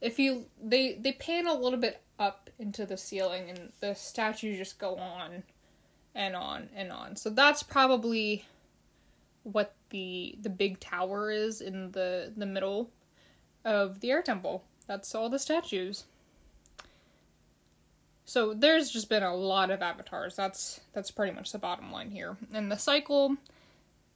[0.00, 4.58] if you they they pan a little bit up into the ceiling and the statues
[4.58, 5.42] just go on
[6.14, 7.16] and on and on.
[7.16, 8.44] So that's probably
[9.42, 12.90] what the the big tower is in the the middle
[13.64, 14.64] of the air temple.
[14.86, 16.04] That's all the statues.
[18.24, 20.34] So there's just been a lot of avatars.
[20.34, 22.36] That's that's pretty much the bottom line here.
[22.52, 23.36] And the cycle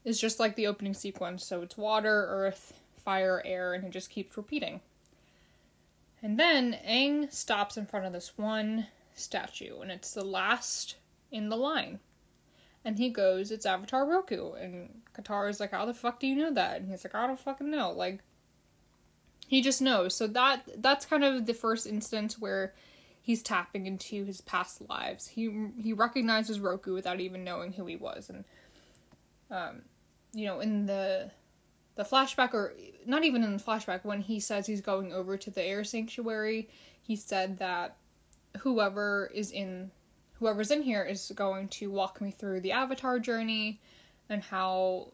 [0.05, 1.45] is just like the opening sequence.
[1.45, 2.73] So it's water, earth,
[3.05, 4.81] fire, air, and it just keeps repeating.
[6.23, 10.97] And then Aang stops in front of this one statue, and it's the last
[11.31, 12.01] in the line.
[12.85, 14.53] And he goes, It's Avatar Roku.
[14.53, 16.81] And Katara's like, How the fuck do you know that?
[16.81, 17.91] And he's like, I don't fucking know.
[17.91, 18.21] Like
[19.47, 20.15] he just knows.
[20.15, 22.75] So that that's kind of the first instance where
[23.29, 25.27] he's tapping into his past lives.
[25.29, 28.43] He he recognizes Roku without even knowing who he was, and
[29.51, 29.83] um,
[30.33, 31.31] you know, in the
[31.95, 32.73] the flashback, or
[33.05, 36.71] not even in the flashback, when he says he's going over to the air sanctuary,
[37.03, 37.97] he said that
[38.61, 39.91] whoever is in
[40.39, 43.79] whoever's in here is going to walk me through the avatar journey
[44.31, 45.13] and how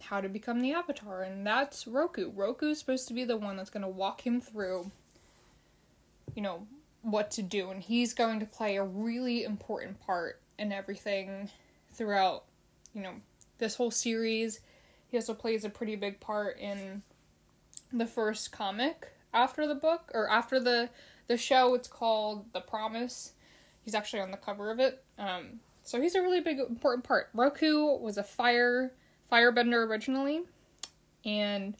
[0.00, 2.30] how to become the avatar and that's Roku.
[2.30, 4.92] Roku's supposed to be the one that's going to walk him through
[6.36, 6.66] you know
[7.02, 11.50] what to do and he's going to play a really important part in everything
[11.92, 12.44] throughout
[12.94, 13.14] you know
[13.58, 14.60] this whole series.
[15.08, 17.02] He also plays a pretty big part in
[17.92, 20.90] the first comic after the book or after the
[21.28, 21.74] the show.
[21.74, 23.32] It's called The Promise.
[23.84, 25.02] He's actually on the cover of it.
[25.18, 27.30] Um, so he's a really big important part.
[27.34, 28.92] Roku was a fire
[29.30, 30.42] firebender originally,
[31.24, 31.76] and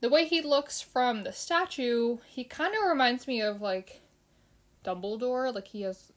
[0.00, 4.02] the way he looks from the statue, he kind of reminds me of like
[4.84, 5.54] Dumbledore.
[5.54, 6.12] Like he has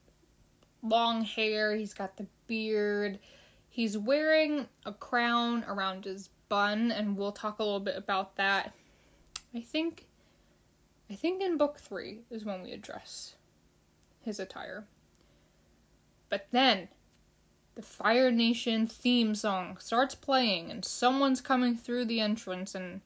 [0.83, 3.19] long hair, he's got the beard,
[3.69, 8.73] he's wearing a crown around his bun, and we'll talk a little bit about that.
[9.55, 10.05] I think
[11.09, 13.35] I think in book 3 is when we address
[14.21, 14.85] his attire.
[16.29, 16.89] But then
[17.75, 23.01] the Fire Nation theme song starts playing and someone's coming through the entrance and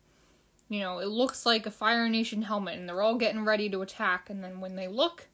[0.68, 3.82] you know, it looks like a Fire Nation helmet and they're all getting ready to
[3.82, 5.28] attack and then when they look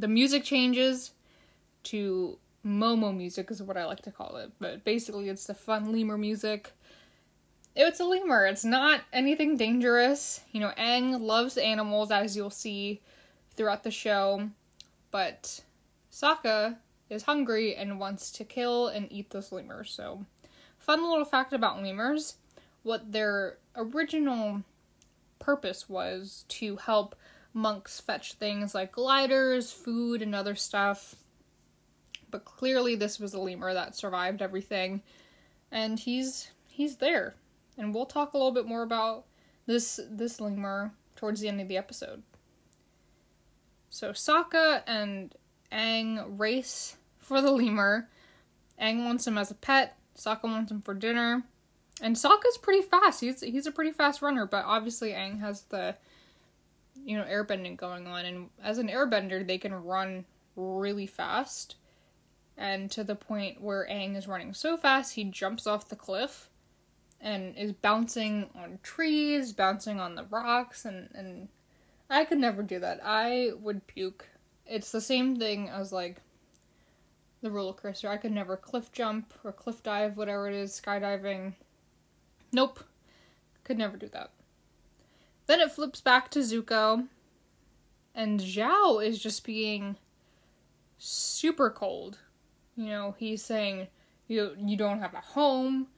[0.00, 1.12] the music changes
[1.84, 5.92] to Momo music is what I like to call it, but basically it's the fun
[5.92, 6.72] lemur music.
[7.76, 8.46] It's a lemur.
[8.46, 10.40] It's not anything dangerous.
[10.52, 13.00] You know, Aang loves animals as you'll see
[13.54, 14.50] throughout the show,
[15.10, 15.62] but
[16.10, 16.76] Sokka
[17.08, 19.84] is hungry and wants to kill and eat this lemur.
[19.84, 20.24] So,
[20.78, 22.36] fun little fact about lemurs
[22.82, 24.62] what their original
[25.38, 27.14] purpose was to help
[27.52, 31.16] monks fetch things like gliders, food, and other stuff.
[32.30, 35.02] But clearly, this was a lemur that survived everything,
[35.70, 37.34] and he's he's there.
[37.76, 39.24] And we'll talk a little bit more about
[39.66, 42.22] this this lemur towards the end of the episode.
[43.90, 45.34] So Sokka and
[45.72, 48.08] Aang race for the lemur.
[48.80, 49.96] Aang wants him as a pet.
[50.16, 51.42] Sokka wants him for dinner.
[52.00, 53.20] And Sokka's pretty fast.
[53.20, 55.96] He's he's a pretty fast runner, but obviously Aang has the
[57.10, 61.74] you know airbending going on and as an airbender they can run really fast
[62.56, 66.50] and to the point where Aang is running so fast he jumps off the cliff
[67.20, 71.48] and is bouncing on trees, bouncing on the rocks and and
[72.08, 73.00] I could never do that.
[73.04, 74.28] I would puke.
[74.66, 76.16] It's the same thing as like
[77.42, 78.08] the roller coaster.
[78.08, 81.54] I could never cliff jump or cliff dive, whatever it is, skydiving.
[82.52, 82.82] Nope.
[83.64, 84.30] Could never do that.
[85.50, 87.08] Then it flips back to Zuko,
[88.14, 89.96] and Zhao is just being
[90.96, 92.18] super cold.
[92.76, 93.88] You know, he's saying,
[94.28, 95.88] you, you don't have a home,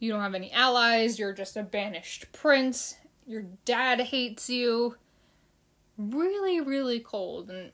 [0.00, 2.96] you don't have any allies, you're just a banished prince,
[3.28, 4.96] your dad hates you.
[5.96, 7.48] Really, really cold.
[7.48, 7.70] And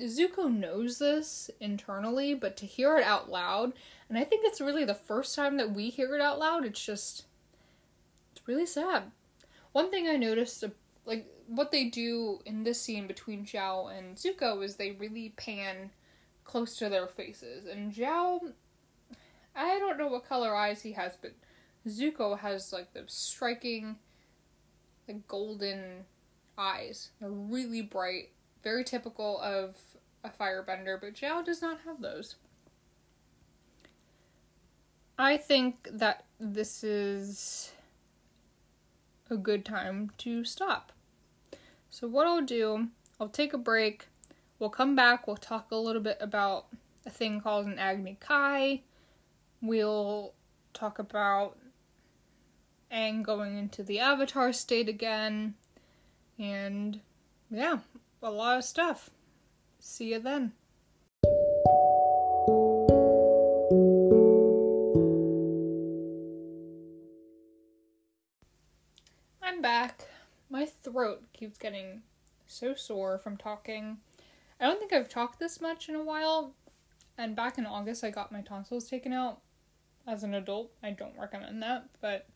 [0.00, 3.72] Zuko knows this internally, but to hear it out loud,
[4.08, 6.86] and I think it's really the first time that we hear it out loud, it's
[6.86, 7.24] just,
[8.30, 9.10] it's really sad.
[9.72, 10.68] One thing I noticed, uh,
[11.04, 15.90] like, what they do in this scene between Zhao and Zuko is they really pan
[16.44, 17.66] close to their faces.
[17.66, 18.52] And Zhao,
[19.56, 21.32] I don't know what color eyes he has, but
[21.88, 23.96] Zuko has, like, the striking,
[25.08, 26.04] like, golden
[26.56, 27.10] eyes.
[27.20, 28.30] They're really bright,
[28.62, 29.76] very typical of
[30.22, 32.36] a firebender, but Zhao does not have those.
[35.18, 37.72] I think that this is
[39.32, 40.92] a good time to stop.
[41.90, 44.06] So, what I'll do, I'll take a break.
[44.58, 45.26] We'll come back.
[45.26, 46.66] We'll talk a little bit about
[47.04, 48.82] a thing called an Agni Kai.
[49.60, 50.34] We'll
[50.72, 51.58] talk about
[52.92, 55.54] Aang going into the Avatar state again.
[56.38, 57.00] And
[57.50, 57.78] yeah,
[58.22, 59.10] a lot of stuff.
[59.80, 60.52] See you then.
[70.52, 72.02] My throat keeps getting
[72.46, 73.96] so sore from talking.
[74.60, 76.52] I don't think I've talked this much in a while.
[77.16, 79.40] And back in August, I got my tonsils taken out.
[80.06, 82.26] As an adult, I don't recommend that, but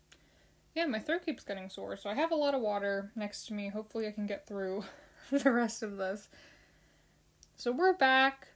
[0.74, 3.54] yeah, my throat keeps getting sore, so I have a lot of water next to
[3.54, 3.68] me.
[3.68, 4.84] Hopefully, I can get through
[5.30, 6.30] the rest of this.
[7.56, 8.48] So, we're back.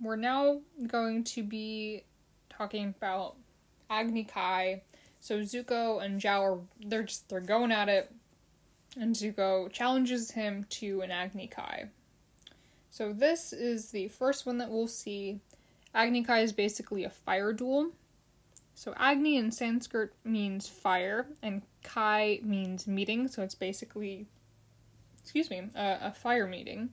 [0.00, 2.04] We're now going to be
[2.48, 3.36] talking about
[3.90, 4.82] Agni Kai.
[5.20, 8.10] So, Zuko and Zhao are they're just they're going at it,
[8.96, 11.90] and Zuko challenges him to an Agni Kai.
[12.90, 15.40] So, this is the first one that we'll see.
[15.94, 17.92] Agni Kai is basically a fire duel
[18.74, 24.26] so Agni in Sanskrit means fire, and Kai means meeting, so it's basically,
[25.22, 26.90] excuse me, a, a fire meeting.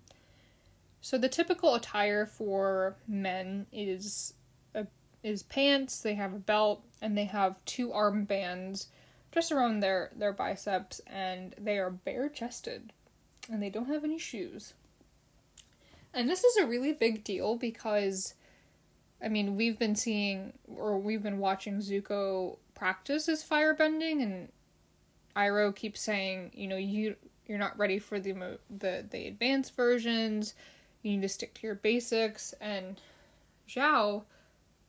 [1.02, 4.36] So the typical attire for men is
[4.76, 4.86] a,
[5.24, 6.02] is pants.
[6.02, 8.88] They have a belt, and they have two armbands
[9.32, 12.94] just around their their biceps, and they are bare chested,
[13.50, 14.74] and they don't have any shoes.
[16.14, 18.34] And this is a really big deal because
[19.24, 24.50] I mean, we've been seeing or we've been watching Zuko practice his firebending, and
[25.36, 27.16] Iroh keeps saying, you know, you
[27.46, 30.56] you're not ready for the the the advanced versions.
[31.04, 32.54] You need to stick to your basics.
[32.60, 33.00] And
[33.68, 34.24] Zhao,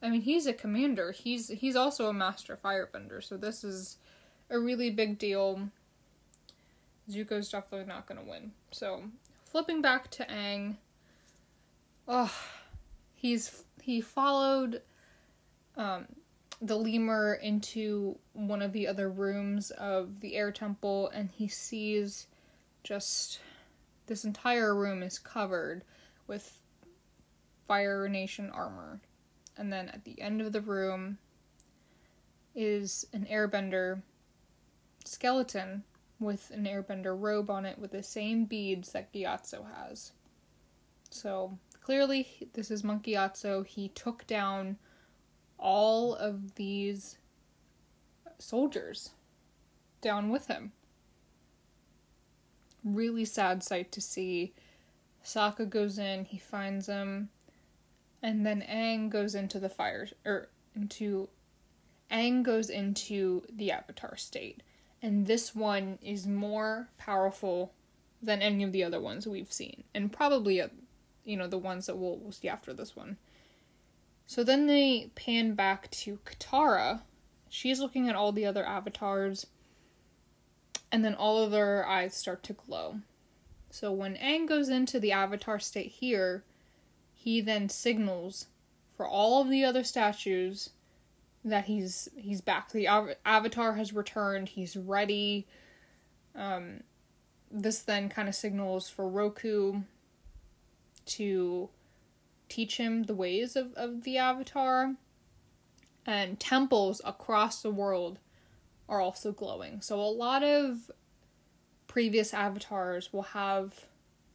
[0.02, 1.12] I mean, he's a commander.
[1.12, 3.22] He's he's also a master firebender.
[3.22, 3.98] So this is
[4.52, 5.70] a really big deal.
[7.10, 8.52] Zuko's definitely not going to win.
[8.70, 9.04] So
[9.44, 10.76] flipping back to Aang.
[12.06, 12.32] Oh,
[13.14, 14.82] he's he followed
[15.76, 16.06] um,
[16.60, 22.26] the lemur into one of the other rooms of the air temple and he sees
[22.84, 23.40] just
[24.06, 25.82] this entire room is covered
[26.26, 26.58] with
[27.66, 29.00] Fire Nation armor.
[29.56, 31.18] And then at the end of the room
[32.54, 34.02] is an airbender
[35.04, 35.84] skeleton
[36.20, 40.12] with an airbender robe on it with the same beads that Gyatso has.
[41.10, 43.66] So clearly, this is Monk Gyatso.
[43.66, 44.76] He took down
[45.58, 47.18] all of these
[48.38, 49.10] soldiers
[50.00, 50.72] down with him.
[52.84, 54.54] Really sad sight to see.
[55.24, 57.28] Sokka goes in, he finds him,
[58.22, 61.28] and then Aang goes into the fire or into
[62.10, 64.62] Aang goes into the avatar state.
[65.02, 67.72] And this one is more powerful
[68.22, 70.68] than any of the other ones we've seen, and probably uh,
[71.24, 73.16] you know the ones that we'll, see after this one.
[74.26, 77.00] So then they pan back to Katara.
[77.48, 79.46] She's looking at all the other avatars,
[80.92, 83.00] and then all of their eyes start to glow.
[83.70, 86.44] So when Aang goes into the avatar state here,
[87.14, 88.46] he then signals
[88.96, 90.70] for all of the other statues
[91.44, 92.70] that he's he's back.
[92.70, 94.50] The av- avatar has returned.
[94.50, 95.46] He's ready.
[96.34, 96.82] Um,
[97.50, 99.82] this then kind of signals for Roku
[101.04, 101.68] to
[102.48, 104.94] teach him the ways of, of the Avatar.
[106.04, 108.18] And temples across the world
[108.88, 109.80] are also glowing.
[109.80, 110.90] So a lot of
[111.86, 113.86] previous avatars will have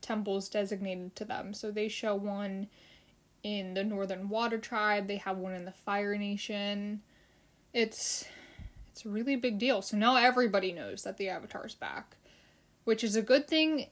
[0.01, 1.53] temples designated to them.
[1.53, 2.67] So they show one
[3.47, 7.01] in the Northern Water Tribe, they have one in the Fire Nation.
[7.73, 8.25] It's
[8.91, 9.81] it's a really big deal.
[9.81, 12.17] So now everybody knows that the Avatar's back,
[12.83, 13.85] which is a good thing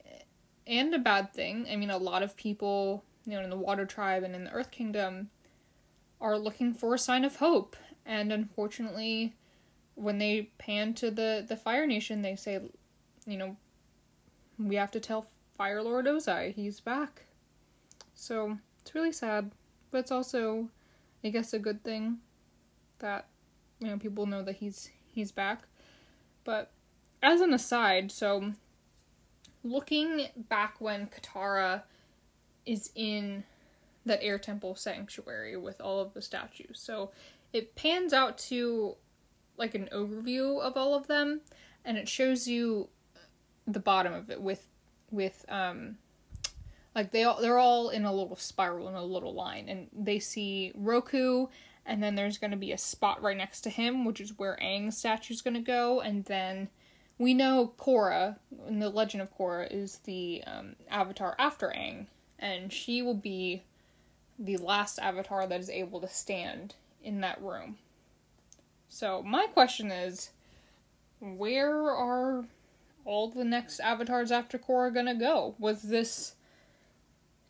[0.68, 1.68] and a bad thing.
[1.72, 4.52] I mean, a lot of people you know, in the Water Tribe and in the
[4.52, 5.30] Earth Kingdom,
[6.20, 7.78] are looking for a sign of hope.
[8.06, 9.36] And unfortunately,
[9.96, 12.60] when they pan to the, the Fire Nation, they say,
[13.26, 13.56] you know,
[14.60, 15.28] we have to tell
[15.58, 17.26] Fire Lord Ozai he's back.
[18.16, 19.50] So it's really sad,
[19.90, 20.70] but it's also,
[21.24, 22.20] I guess, a good thing
[23.00, 23.26] that
[23.80, 25.64] you know people know that he's he's back.
[26.44, 26.72] But
[27.24, 28.54] as an aside, so
[29.64, 31.82] looking back when Katara
[32.68, 33.44] is in
[34.06, 36.80] that air temple sanctuary with all of the statues.
[36.80, 37.10] So
[37.54, 38.98] it pans out to
[39.58, 41.42] like an overview of all of them
[41.84, 42.90] and it shows you
[43.66, 44.68] the bottom of it with
[45.10, 45.98] with um
[46.96, 50.18] like they all they're all in a little spiral in a little line and they
[50.18, 51.48] see Roku
[51.86, 54.58] and then there's going to be a spot right next to him which is where
[54.62, 56.70] Aang's statue's going to go and then
[57.18, 58.38] we know Korra
[58.68, 62.08] in the legend of Korra is the um, avatar after Aang
[62.40, 63.64] and she will be
[64.38, 67.78] the last avatar that is able to stand in that room.
[68.90, 70.32] So, my question is
[71.20, 72.46] where are
[73.06, 75.56] all the next avatars after Korra gonna go?
[75.60, 76.35] Was this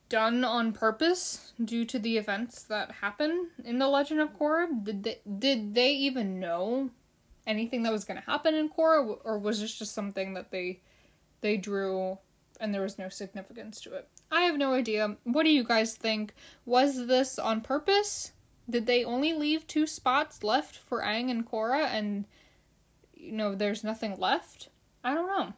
[0.10, 4.68] done on purpose due to the events that happen in the Legend of Korra?
[4.84, 6.92] Did they, did they even know
[7.48, 10.82] anything that was going to happen in Korra, or was this just something that they
[11.42, 12.18] they drew
[12.60, 14.08] and there was no significance to it?
[14.32, 15.18] I have no idea.
[15.24, 16.34] What do you guys think?
[16.66, 18.32] Was this on purpose?
[18.70, 22.26] Did they only leave two spots left for Aang and Korra and
[23.14, 24.70] you know there's nothing left?
[25.04, 25.54] I don't know.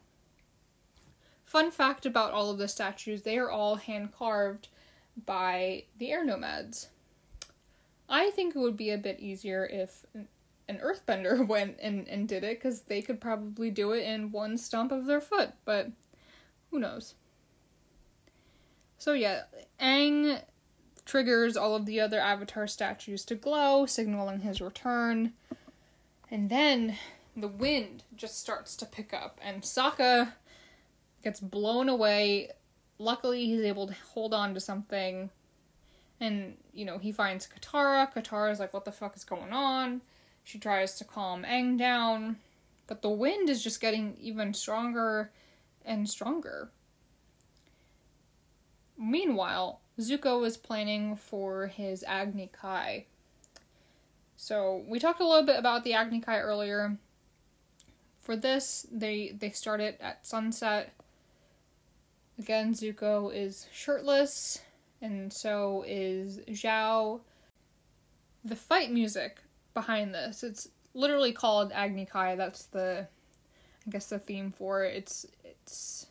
[1.48, 4.68] Fun fact about all of the statues, they are all hand carved
[5.24, 6.88] by the air nomads.
[8.06, 12.44] I think it would be a bit easier if an earthbender went and, and did
[12.44, 15.90] it because they could probably do it in one stomp of their foot, but
[16.70, 17.14] who knows?
[18.98, 19.44] So yeah,
[19.80, 20.42] Aang
[21.06, 25.32] triggers all of the other avatar statues to glow, signaling his return.
[26.30, 26.98] And then
[27.34, 30.34] the wind just starts to pick up, and Sokka
[31.22, 32.50] gets blown away.
[32.98, 35.30] Luckily, he's able to hold on to something.
[36.20, 38.12] And, you know, he finds Katara.
[38.12, 40.00] Katara's like, what the fuck is going on?
[40.44, 42.36] She tries to calm Aang down.
[42.86, 45.30] But the wind is just getting even stronger
[45.84, 46.70] and stronger.
[48.96, 53.06] Meanwhile, Zuko is planning for his Agni Kai.
[54.36, 56.96] So we talked a little bit about the Agni Kai earlier.
[58.20, 60.92] For this, they they start it at sunset.
[62.38, 64.60] Again, Zuko is shirtless,
[65.02, 67.20] and so is Zhao.
[68.44, 69.38] The fight music
[69.74, 72.36] behind this, it's literally called Agni Kai.
[72.36, 73.08] That's the
[73.86, 74.96] I guess the theme for it.
[74.96, 76.06] It's it's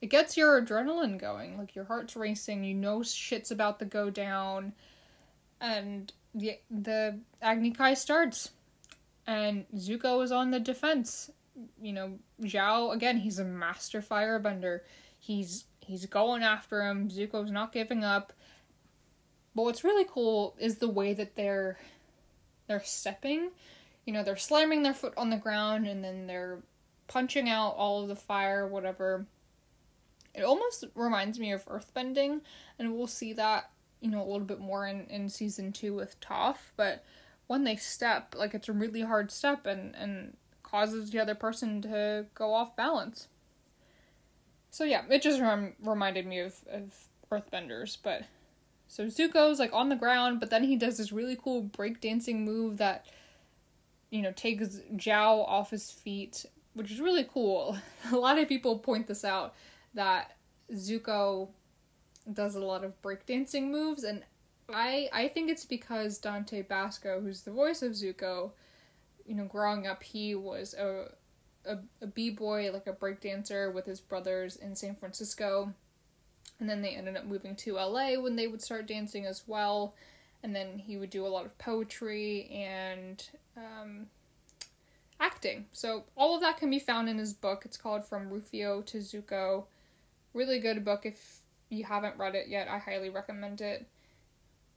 [0.00, 1.58] it gets your adrenaline going.
[1.58, 4.74] Like your heart's racing, you know shit's about to go down.
[5.60, 8.50] And the the Agni Kai starts.
[9.26, 11.30] And Zuko is on the defense.
[11.82, 14.80] You know, Zhao again, he's a master firebender.
[15.28, 17.10] He's he's going after him.
[17.10, 18.32] Zuko's not giving up.
[19.54, 21.78] But what's really cool is the way that they're
[22.66, 23.50] they're stepping.
[24.06, 26.60] You know, they're slamming their foot on the ground and then they're
[27.08, 29.26] punching out all of the fire, whatever.
[30.34, 32.40] It almost reminds me of earthbending,
[32.78, 33.70] and we'll see that,
[34.00, 37.04] you know, a little bit more in, in season two with Toph, but
[37.48, 41.82] when they step, like it's a really hard step and, and causes the other person
[41.82, 43.28] to go off balance.
[44.70, 46.94] So yeah, it just rem- reminded me of, of
[47.30, 48.22] earthbenders, but
[48.88, 52.78] so Zuko's like on the ground, but then he does this really cool breakdancing move
[52.78, 53.06] that
[54.10, 57.76] you know takes Zhao off his feet, which is really cool.
[58.12, 59.54] A lot of people point this out
[59.94, 60.36] that
[60.72, 61.48] Zuko
[62.32, 64.22] does a lot of breakdancing moves and
[64.68, 68.52] I I think it's because Dante Basco, who's the voice of Zuko,
[69.26, 71.12] you know, growing up he was a
[71.66, 75.72] a, a b-boy, like a breakdancer with his brothers in San Francisco.
[76.60, 79.94] And then they ended up moving to LA when they would start dancing as well.
[80.42, 83.24] And then he would do a lot of poetry and
[83.56, 84.06] um,
[85.20, 85.66] acting.
[85.72, 87.62] So all of that can be found in his book.
[87.64, 89.64] It's called From Rufio to Zuko.
[90.34, 91.04] Really good book.
[91.04, 91.38] If
[91.70, 93.86] you haven't read it yet, I highly recommend it.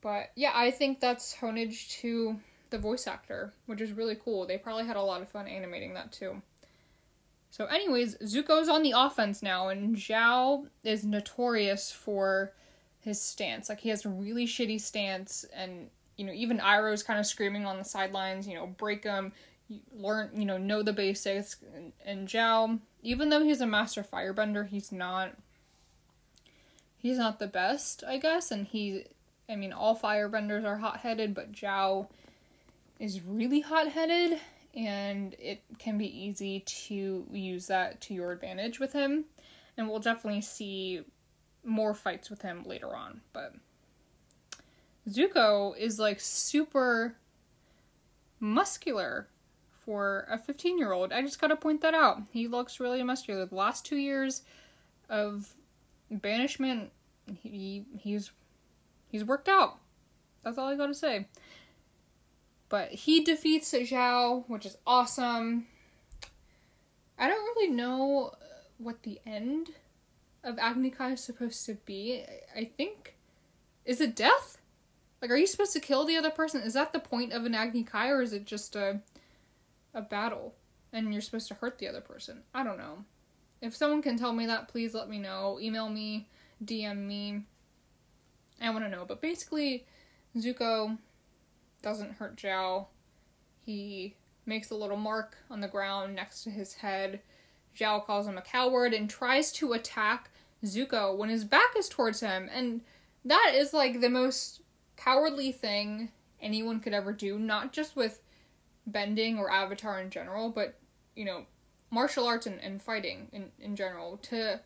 [0.01, 2.39] But yeah, I think that's homage to
[2.71, 4.47] the voice actor, which is really cool.
[4.47, 6.41] They probably had a lot of fun animating that too.
[7.51, 12.53] So, anyways, Zuko's on the offense now, and Zhao is notorious for
[13.01, 13.67] his stance.
[13.67, 17.65] Like, he has a really shitty stance, and, you know, even Iroh's kind of screaming
[17.65, 19.33] on the sidelines, you know, break him,
[19.93, 21.57] learn, you know, know the basics.
[21.75, 25.33] And, and Zhao, even though he's a master firebender, he's not.
[26.97, 29.05] He's not the best, I guess, and he.
[29.49, 32.07] I mean, all firebenders are hot headed, but Zhao
[32.99, 34.39] is really hot headed,
[34.73, 39.25] and it can be easy to use that to your advantage with him.
[39.77, 41.01] And we'll definitely see
[41.63, 43.21] more fights with him later on.
[43.33, 43.53] But
[45.09, 47.15] Zuko is like super
[48.39, 49.27] muscular
[49.85, 51.11] for a 15 year old.
[51.11, 52.21] I just gotta point that out.
[52.31, 53.45] He looks really muscular.
[53.45, 54.43] The last two years
[55.09, 55.53] of
[56.09, 56.91] banishment,
[57.41, 58.31] he he's
[59.09, 59.79] he's worked out.
[60.43, 61.27] That's all I gotta say.
[62.71, 65.67] But he defeats Zhao, which is awesome.
[67.19, 68.33] I don't really know
[68.79, 69.69] what the end
[70.43, 72.23] of Agni Kai is supposed to be.
[72.55, 73.15] I think
[73.85, 74.57] is it death?
[75.21, 76.61] Like, are you supposed to kill the other person?
[76.61, 79.01] Is that the point of an Agni Kai, or is it just a
[79.93, 80.53] a battle
[80.93, 82.43] and you're supposed to hurt the other person.
[82.53, 83.05] I don't know.
[83.61, 85.59] If someone can tell me that, please let me know.
[85.61, 86.27] Email me,
[86.63, 87.43] DM me.
[88.59, 89.05] I want to know.
[89.07, 89.85] But basically,
[90.37, 90.97] Zuko
[91.81, 92.87] doesn't hurt Zhao.
[93.65, 94.15] He
[94.45, 97.21] makes a little mark on the ground next to his head.
[97.75, 100.29] Zhao calls him a coward and tries to attack
[100.63, 102.49] Zuko when his back is towards him.
[102.53, 102.81] And
[103.25, 104.61] that is like the most
[104.97, 106.09] cowardly thing
[106.41, 108.21] anyone could ever do, not just with
[108.85, 110.77] bending or avatar in general, but
[111.15, 111.45] you know,
[111.91, 114.59] martial arts and, and fighting in, in general, to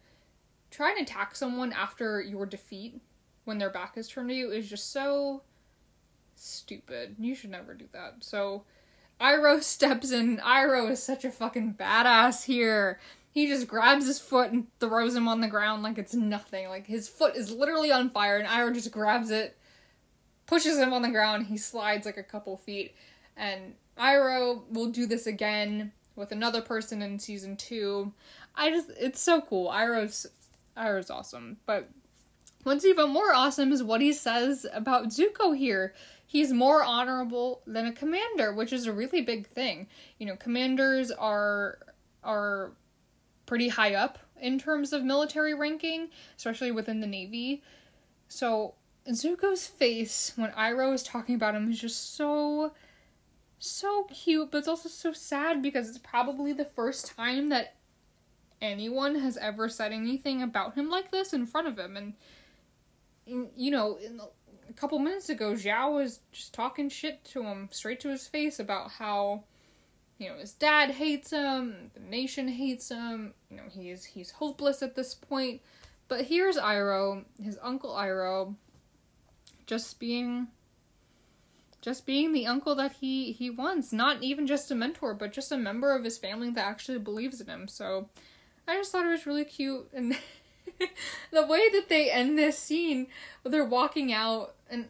[0.71, 3.01] try and attack someone after your defeat
[3.45, 5.41] when their back is turned to you is just so
[6.35, 7.15] stupid.
[7.19, 8.15] You should never do that.
[8.21, 8.63] So
[9.19, 10.37] Iroh steps in.
[10.37, 12.99] Iroh is such a fucking badass here.
[13.31, 16.69] He just grabs his foot and throws him on the ground like it's nothing.
[16.69, 19.57] Like his foot is literally on fire, and Iroh just grabs it,
[20.45, 21.47] pushes him on the ground.
[21.47, 22.95] He slides like a couple feet,
[23.35, 28.13] and Iroh will do this again with another person in season two.
[28.55, 29.69] I just it's so cool.
[29.69, 30.27] Iroh's
[30.77, 31.57] Iroh's awesome.
[31.65, 31.89] But
[32.63, 35.93] what's even more awesome is what he says about Zuko here.
[36.35, 39.87] He's more honorable than a commander, which is a really big thing.
[40.17, 41.79] You know, commanders are
[42.25, 42.73] are
[43.45, 47.63] pretty high up in terms of military ranking, especially within the Navy.
[48.27, 48.73] So
[49.07, 52.73] Zuko's face when Iroh is talking about him is just so
[53.57, 57.75] so cute, but it's also so sad because it's probably the first time that
[58.61, 61.95] anyone has ever said anything about him like this in front of him.
[61.95, 62.13] And
[63.55, 63.97] you know,
[64.44, 64.44] a
[64.75, 68.91] couple minutes ago, Zhao was just talking shit to him straight to his face about
[68.91, 69.43] how,
[70.17, 74.81] you know, his dad hates him, the nation hates him, you know, he's he's hopeless
[74.81, 75.61] at this point.
[76.07, 78.55] But here's Iroh, his uncle Iroh,
[79.65, 80.47] just being
[81.81, 83.93] just being the uncle that he he wants.
[83.93, 87.41] Not even just a mentor but just a member of his family that actually believes
[87.41, 87.67] in him.
[87.67, 88.09] So
[88.67, 89.87] i just thought it was really cute.
[89.93, 90.17] And
[91.31, 93.07] the way that they end this scene
[93.43, 94.87] they're walking out and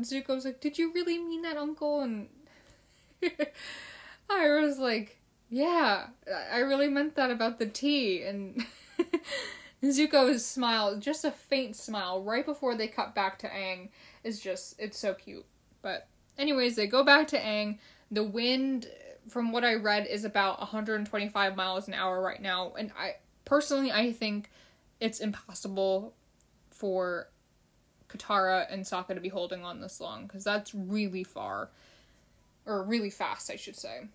[0.00, 2.00] zuko's like did you really mean that uncle?
[2.00, 2.28] And
[4.30, 5.20] i was like
[5.50, 6.06] yeah
[6.52, 8.22] i really meant that about the tea.
[8.22, 8.64] And
[9.84, 13.88] zuko's smile just a faint smile right before they cut back to Aang.
[14.22, 15.44] Is just it's so cute.
[15.82, 17.78] But Anyways, they go back to Aang.
[18.10, 18.86] The wind,
[19.28, 23.92] from what I read, is about 125 miles an hour right now, and I personally
[23.92, 24.50] I think
[25.04, 26.14] it's impossible
[26.70, 27.28] for
[28.08, 31.68] Katara and Sokka to be holding on this long because that's really far,
[32.64, 34.08] or really fast, I should say.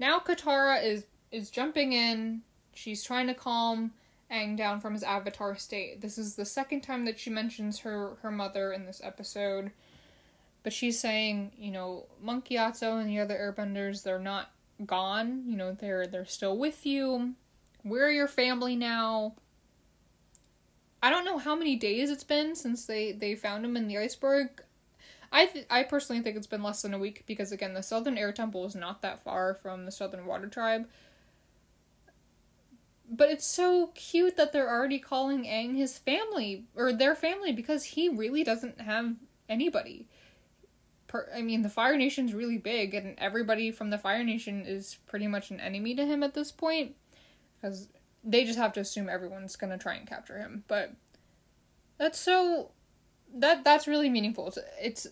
[0.00, 2.42] Now Katara is is jumping in.
[2.74, 3.92] She's trying to calm
[4.28, 6.00] Aang down from his avatar state.
[6.00, 9.70] This is the second time that she mentions her her mother in this episode.
[10.64, 14.50] But she's saying, you know, Monk Gyatso and the other airbenders, they're not
[14.84, 15.44] gone.
[15.46, 17.34] You know, they're they're still with you.
[17.84, 19.34] We're your family now.
[21.02, 23.98] I don't know how many days it's been since they they found him in the
[23.98, 24.62] iceberg.
[25.30, 28.18] I th- I personally think it's been less than a week because again, the Southern
[28.18, 30.88] Air Temple is not that far from the Southern Water Tribe.
[33.10, 37.84] But it's so cute that they're already calling Aang his family or their family because
[37.84, 39.14] he really doesn't have
[39.48, 40.08] anybody
[41.08, 44.98] per, I mean, the Fire Nation's really big, and everybody from the Fire Nation is
[45.06, 46.94] pretty much an enemy to him at this point,
[47.60, 47.88] because
[48.24, 50.64] they just have to assume everyone's gonna try and capture him.
[50.68, 50.94] But
[51.98, 52.70] that's so
[53.34, 54.48] that that's really meaningful.
[54.48, 55.06] It's, it's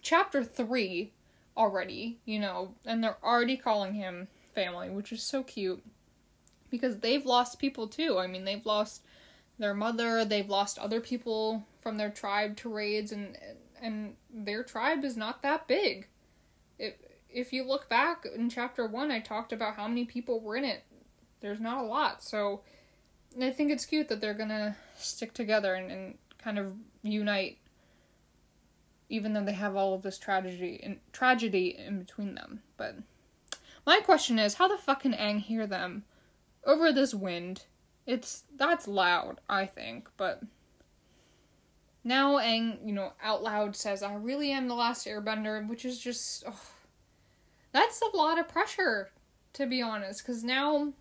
[0.00, 1.12] chapter three
[1.56, 5.82] already, you know, and they're already calling him family, which is so cute
[6.70, 8.18] because they've lost people too.
[8.18, 9.02] I mean, they've lost
[9.58, 13.36] their mother, they've lost other people from their tribe to raids, and
[13.80, 16.06] and their tribe is not that big.
[16.78, 16.94] If
[17.30, 20.64] if you look back in chapter one, I talked about how many people were in
[20.64, 20.84] it.
[21.42, 22.62] There's not a lot, so
[23.40, 27.58] I think it's cute that they're gonna stick together and, and kind of unite,
[29.08, 32.62] even though they have all of this tragedy and tragedy in between them.
[32.76, 32.96] But
[33.84, 36.04] my question is, how the fuck can Aang hear them
[36.64, 37.64] over this wind?
[38.06, 40.42] It's that's loud, I think, but
[42.04, 45.98] now Aang, you know, out loud says, I really am the last airbender, which is
[45.98, 46.44] just.
[46.46, 46.60] Oh,
[47.72, 49.10] that's a lot of pressure,
[49.54, 50.92] to be honest, because now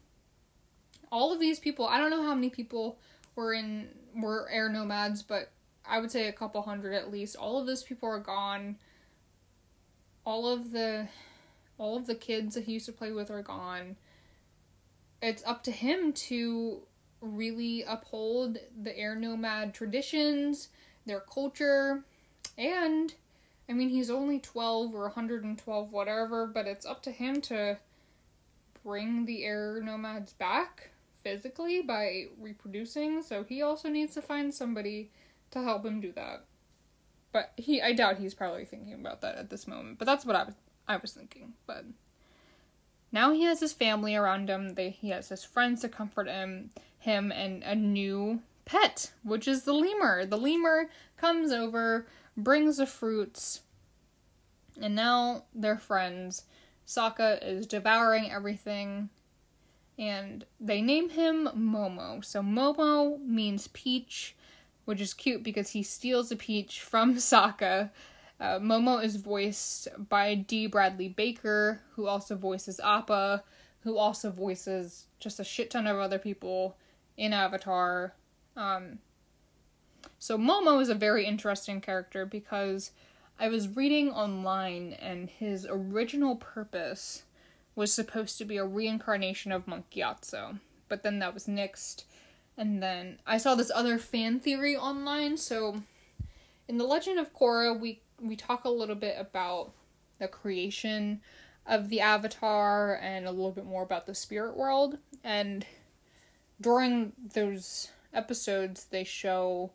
[1.11, 2.97] all of these people, I don't know how many people
[3.35, 5.51] were in were air nomads, but
[5.85, 7.35] I would say a couple hundred at least.
[7.35, 8.77] All of those people are gone.
[10.25, 11.07] All of the
[11.77, 13.97] all of the kids that he used to play with are gone.
[15.21, 16.81] It's up to him to
[17.19, 20.69] really uphold the air nomad traditions
[21.05, 22.03] their culture,
[22.57, 23.13] and
[23.67, 27.77] I mean, he's only 12 or 112, whatever, but it's up to him to
[28.83, 30.90] bring the air nomads back
[31.23, 35.11] physically by reproducing, so he also needs to find somebody
[35.51, 36.45] to help him do that.
[37.31, 40.35] But he I doubt he's probably thinking about that at this moment, but that's what
[40.35, 40.55] I was
[40.87, 41.53] I was thinking.
[41.65, 41.85] But
[43.11, 46.71] now he has his family around him, they he has his friends to comfort him,
[46.99, 50.25] him and a new pet, which is the lemur.
[50.25, 53.61] The lemur comes over, brings the fruits,
[54.81, 56.45] and now they're friends.
[56.85, 59.09] Sokka is devouring everything,
[60.01, 62.25] and they name him Momo.
[62.25, 64.35] So Momo means peach,
[64.85, 67.91] which is cute because he steals a peach from Sokka.
[68.39, 70.65] Uh, Momo is voiced by D.
[70.65, 73.43] Bradley Baker, who also voices Appa,
[73.81, 76.75] who also voices just a shit ton of other people
[77.15, 78.15] in Avatar.
[78.57, 78.97] Um,
[80.17, 82.89] so Momo is a very interesting character because
[83.39, 87.21] I was reading online and his original purpose
[87.75, 90.59] was supposed to be a reincarnation of Monk Gyatso,
[90.89, 92.03] but then that was nixed.
[92.57, 95.37] And then I saw this other fan theory online.
[95.37, 95.81] So
[96.67, 99.71] in the Legend of Korra, we we talk a little bit about
[100.19, 101.21] the creation
[101.65, 104.97] of the Avatar and a little bit more about the spirit world.
[105.23, 105.65] And
[106.59, 109.71] during those episodes, they show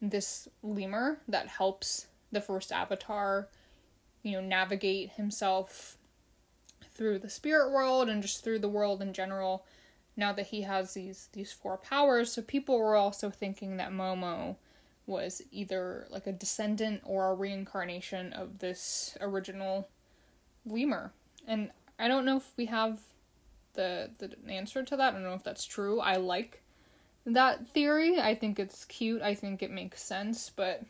[0.00, 3.48] this lemur that helps the first avatar,
[4.22, 5.96] you know, navigate himself
[6.94, 9.64] through the spirit world and just through the world in general.
[10.16, 14.56] Now that he has these these four powers, so people were also thinking that Momo
[15.06, 19.88] was either like a descendant or a reincarnation of this original
[20.64, 21.12] lemur.
[21.46, 23.00] And I don't know if we have
[23.74, 25.08] the the answer to that.
[25.08, 26.00] I don't know if that's true.
[26.00, 26.62] I like
[27.26, 28.20] that theory.
[28.20, 29.22] I think it's cute.
[29.22, 30.82] I think it makes sense, but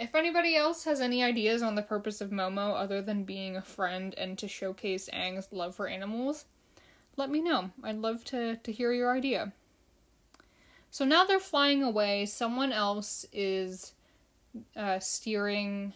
[0.00, 3.62] if anybody else has any ideas on the purpose of Momo other than being a
[3.62, 6.46] friend and to showcase Aang's love for animals,
[7.18, 7.70] let me know.
[7.84, 9.52] I'd love to, to hear your idea.
[10.90, 12.24] So now they're flying away.
[12.24, 13.92] Someone else is
[14.74, 15.92] uh, steering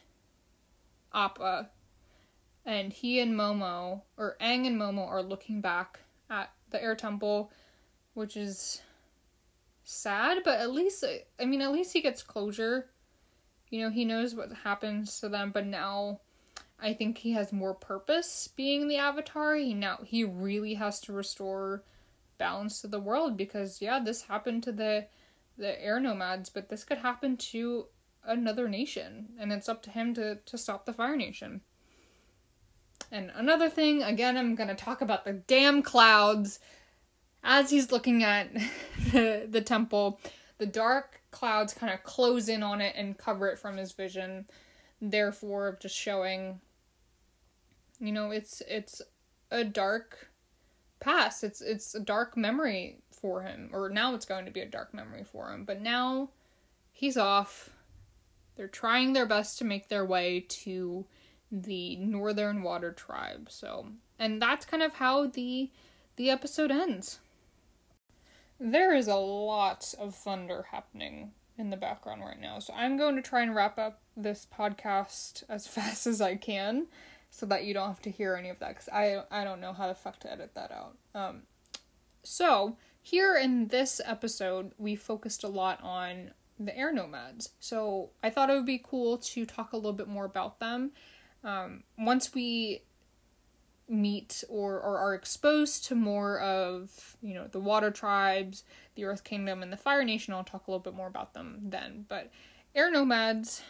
[1.15, 1.71] Appa,
[2.67, 7.51] and he and Momo, or Aang and Momo, are looking back at the air temple,
[8.13, 8.83] which is
[9.83, 11.03] sad, but at least,
[11.41, 12.91] I mean, at least he gets closure
[13.75, 16.21] you know, he knows what happens to them, but now
[16.79, 19.57] I think he has more purpose being the avatar.
[19.57, 21.83] He now he really has to restore
[22.39, 25.07] balance to the world because yeah, this happened to the
[25.59, 27.87] the air nomads, but this could happen to
[28.25, 31.61] another nation, and it's up to him to to stop the Fire Nation.
[33.11, 36.61] And another thing, again, I'm gonna talk about the damn clouds.
[37.43, 38.55] As he's looking at
[39.13, 40.21] the, the temple,
[40.59, 44.47] the dark clouds kind of close in on it and cover it from his vision
[45.01, 46.61] therefore just showing
[48.01, 49.03] you know it's it's
[49.51, 50.31] a dark
[51.05, 51.45] past.
[51.45, 54.93] It's it's a dark memory for him or now it's going to be a dark
[54.95, 55.65] memory for him.
[55.65, 56.31] But now
[56.93, 57.71] he's off.
[58.57, 61.05] They're trying their best to make their way to
[61.53, 63.89] the northern water tribe so.
[64.19, 65.71] And that's kind of how the
[66.17, 67.21] the episode ends
[68.59, 72.59] there is a lot of thunder happening in the background right now.
[72.59, 76.87] So I'm going to try and wrap up this podcast as fast as I can
[77.31, 79.73] so that you don't have to hear any of that cuz I I don't know
[79.73, 80.97] how the fuck to edit that out.
[81.15, 81.43] Um
[82.23, 87.51] so here in this episode we focused a lot on the air nomads.
[87.61, 90.93] So I thought it would be cool to talk a little bit more about them.
[91.43, 92.83] Um, once we
[93.89, 98.65] meet or, or are exposed to more of you know the water tribes
[98.95, 100.35] the earth kingdom and the fire nation.
[100.35, 102.07] I'll talk a little bit more about them then.
[102.09, 102.31] But
[102.75, 103.63] air nomads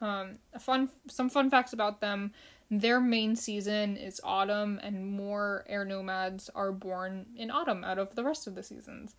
[0.00, 2.32] um a fun some fun facts about them.
[2.70, 8.14] Their main season is autumn and more air nomads are born in autumn out of
[8.14, 9.14] the rest of the seasons.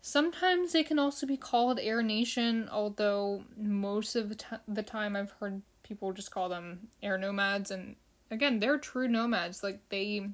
[0.00, 5.16] Sometimes they can also be called air nation although most of the, t- the time
[5.16, 7.96] i've heard people just call them air nomads and
[8.30, 9.62] again, they're true nomads.
[9.62, 10.28] Like they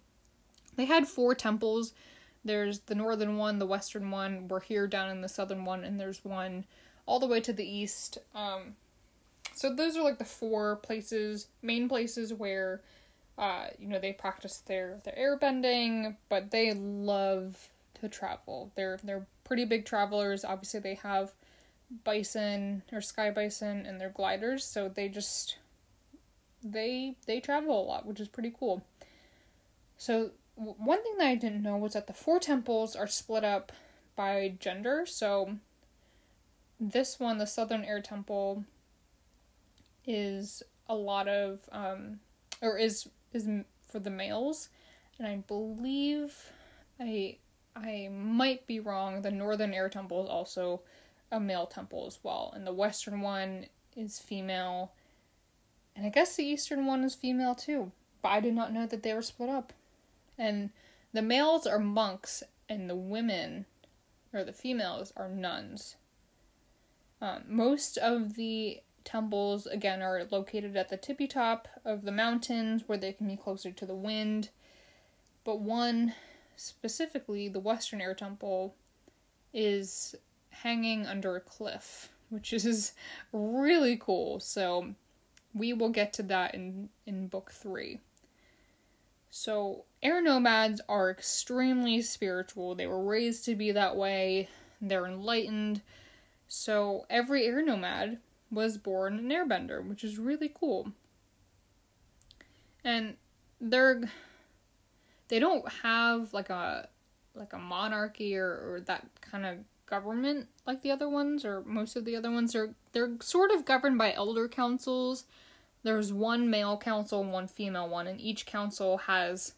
[0.76, 1.92] they had four temples.
[2.44, 4.48] There's the northern one, the western one.
[4.48, 6.64] We're here down in the southern one, and there's one
[7.06, 8.18] all the way to the east.
[8.34, 8.76] Um,
[9.54, 12.82] so those are like the four places, main places where,
[13.38, 17.68] uh, you know, they practice their their airbending, but they love
[18.00, 18.72] to travel.
[18.74, 20.44] They're they're pretty big travelers.
[20.44, 21.32] Obviously, they have
[22.02, 25.58] bison or sky bison and their gliders, so they just
[26.64, 28.84] they they travel a lot, which is pretty cool.
[29.98, 33.70] So one thing that I didn't know was that the four temples are split up
[34.16, 35.04] by gender.
[35.06, 35.58] So
[36.80, 38.64] this one, the Southern Air Temple,
[40.06, 42.20] is a lot of um,
[42.62, 43.48] or is is
[43.88, 44.70] for the males,
[45.18, 46.50] and I believe
[46.98, 47.36] I
[47.76, 49.22] I might be wrong.
[49.22, 50.82] The Northern Air Temple is also
[51.30, 54.92] a male temple as well, and the Western one is female
[55.96, 57.92] and I guess the Eastern one is female too,
[58.22, 59.72] but I did not know that they were split up.
[60.36, 60.70] And
[61.12, 63.66] the males are monks, and the women,
[64.32, 65.96] or the females, are nuns.
[67.20, 72.82] Um, most of the temples, again, are located at the tippy top of the mountains
[72.86, 74.48] where they can be closer to the wind.
[75.44, 76.14] But one,
[76.56, 78.74] specifically the Western Air Temple,
[79.52, 80.16] is
[80.50, 82.92] hanging under a cliff, which is
[83.32, 84.40] really cool.
[84.40, 84.94] So
[85.54, 88.00] we will get to that in, in book three.
[89.30, 92.74] So, air nomads are extremely spiritual.
[92.74, 94.48] They were raised to be that way,
[94.80, 95.82] they're enlightened.
[96.46, 98.18] So, every air nomad
[98.50, 100.92] was born an airbender, which is really cool.
[102.84, 103.16] And
[103.60, 104.02] they're
[105.28, 106.88] they don't have like a
[107.34, 111.96] like a monarchy or, or that kind of government like the other ones or most
[111.96, 115.24] of the other ones are they're sort of governed by elder councils
[115.84, 119.52] there's one male council and one female one, and each council has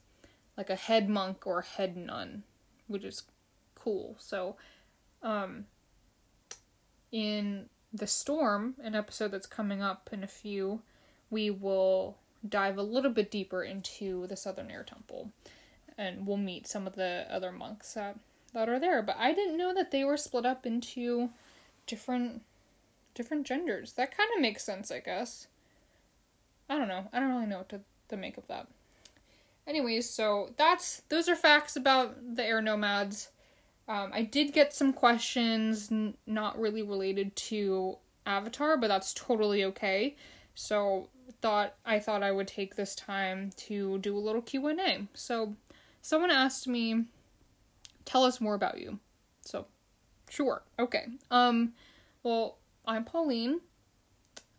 [0.56, 2.42] like a head monk or head nun,
[2.88, 3.22] which is
[3.74, 4.16] cool.
[4.18, 4.56] So,
[5.22, 5.66] um,
[7.12, 10.82] in the storm, an episode that's coming up in a few,
[11.30, 12.16] we will
[12.46, 15.30] dive a little bit deeper into the Southern Air Temple,
[15.96, 18.18] and we'll meet some of the other monks that
[18.52, 19.02] that are there.
[19.02, 21.30] But I didn't know that they were split up into
[21.86, 22.42] different
[23.14, 23.92] different genders.
[23.92, 25.46] That kind of makes sense, I guess.
[26.68, 27.08] I don't know.
[27.12, 28.66] I don't really know what to, to make of that.
[29.66, 33.30] Anyways, so that's those are facts about the air nomads.
[33.88, 39.64] Um, I did get some questions n- not really related to Avatar, but that's totally
[39.64, 40.16] okay.
[40.54, 41.08] So
[41.40, 45.06] thought I thought I would take this time to do a little Q and A.
[45.14, 45.56] So
[46.02, 47.04] someone asked me,
[48.04, 49.00] "Tell us more about you."
[49.42, 49.66] So,
[50.28, 51.06] sure, okay.
[51.30, 51.74] Um,
[52.22, 53.60] well, I'm Pauline.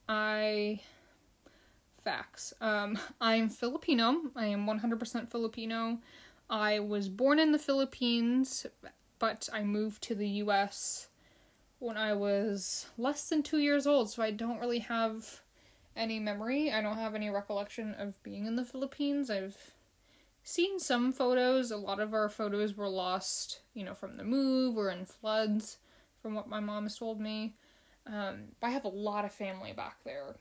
[0.08, 0.82] I
[2.08, 2.54] facts.
[2.62, 4.22] Um, I'm Filipino.
[4.34, 5.98] I am 100% Filipino.
[6.50, 8.66] I was born in the Philippines,
[9.20, 11.10] but I moved to the US
[11.80, 15.42] when I was less than two years old, so I don't really have
[15.98, 16.72] any memory.
[16.72, 19.30] I don't have any recollection of being in the Philippines.
[19.30, 19.74] I've
[20.46, 21.72] seen some photos.
[21.72, 25.76] A lot of our photos were lost, you know, from the move or in floods,
[26.22, 27.56] from what my mom has told me.
[28.06, 30.38] Um, I have a lot of family back there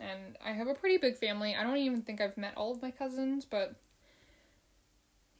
[0.00, 1.54] and I have a pretty big family.
[1.54, 3.74] I don't even think I've met all of my cousins, but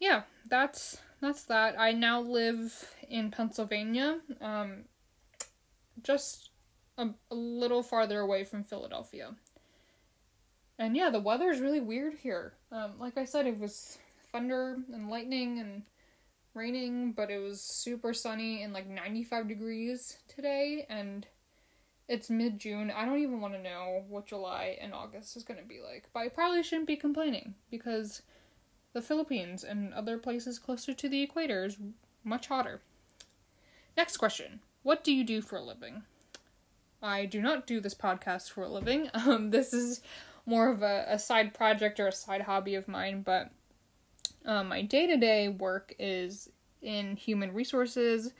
[0.00, 1.78] yeah, that's that's that.
[1.78, 4.84] I now live in Pennsylvania, um,
[6.02, 6.50] just
[6.98, 9.34] a, a little farther away from Philadelphia.
[10.78, 12.54] And yeah, the weather is really weird here.
[12.72, 13.98] Um, like I said, it was
[14.32, 15.82] thunder and lightning and
[16.54, 21.26] raining, but it was super sunny and like 95 degrees today, and
[22.08, 22.90] it's mid June.
[22.90, 26.08] I don't even want to know what July and August is going to be like.
[26.12, 28.22] But I probably shouldn't be complaining because
[28.92, 31.78] the Philippines and other places closer to the equator is
[32.24, 32.80] much hotter.
[33.96, 36.02] Next question What do you do for a living?
[37.02, 39.10] I do not do this podcast for a living.
[39.14, 40.00] Um, this is
[40.44, 43.50] more of a, a side project or a side hobby of mine, but
[44.44, 46.50] um, my day to day work is
[46.80, 48.32] in human resources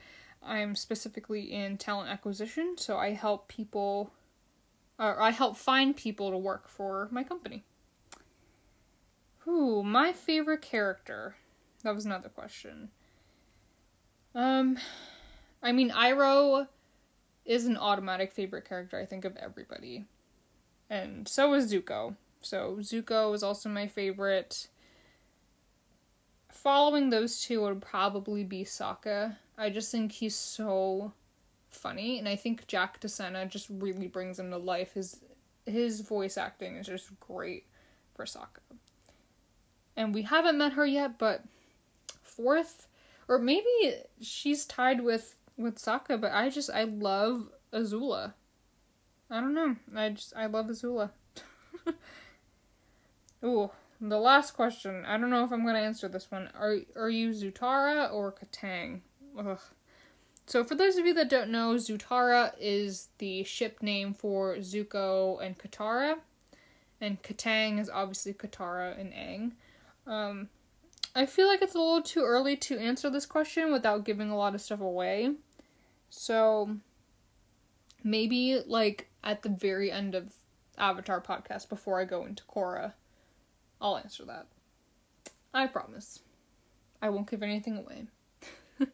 [0.45, 4.13] I'm specifically in talent acquisition, so I help people,
[4.99, 7.65] or I help find people to work for my company.
[9.41, 11.37] Who my favorite character?
[11.83, 12.91] That was another question.
[14.35, 14.79] Um,
[15.63, 16.69] I mean, Iroh
[17.45, 20.05] is an automatic favorite character, I think, of everybody.
[20.89, 22.17] And so is Zuko.
[22.41, 24.69] So Zuko is also my favorite.
[26.51, 31.13] Following those two would probably be Sokka I just think he's so
[31.69, 34.95] funny, and I think Jack DeSena just really brings him to life.
[34.95, 35.21] His
[35.67, 37.67] his voice acting is just great
[38.15, 38.61] for Sokka.
[39.97, 41.45] And we haven't met her yet, but
[42.23, 42.89] fourth,
[43.29, 46.21] or maybe she's tied with with Sokka.
[46.21, 48.35] But I just I love Azula.
[49.31, 49.77] I don't know.
[49.95, 51.11] I just I love Azula.
[53.45, 55.05] Ooh, the last question.
[55.07, 56.51] I don't know if I'm gonna answer this one.
[56.59, 59.01] Are are you Zutara or Kataang?
[59.39, 59.61] Ugh.
[60.47, 65.43] So, for those of you that don't know, Zutara is the ship name for Zuko
[65.45, 66.17] and Katara,
[67.01, 69.53] and Kataang is obviously Katara and Aang.
[70.11, 70.49] Um,
[71.15, 74.37] I feel like it's a little too early to answer this question without giving a
[74.37, 75.35] lot of stuff away.
[76.11, 76.77] So,
[78.03, 80.35] maybe like at the very end of
[80.77, 82.95] Avatar podcast before I go into Korra,
[83.81, 84.47] I'll answer that.
[85.55, 86.21] I promise.
[87.01, 88.07] I won't give anything away.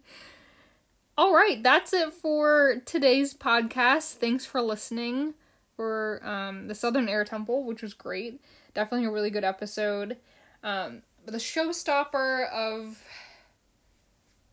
[1.19, 4.15] All right, that's it for today's podcast.
[4.15, 5.35] Thanks for listening
[5.75, 8.41] for um, the Southern Air Temple, which was great.
[8.75, 10.17] Definitely a really good episode.
[10.63, 13.03] Um, but the showstopper of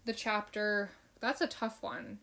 [0.05, 2.19] the chapter, that's a tough one.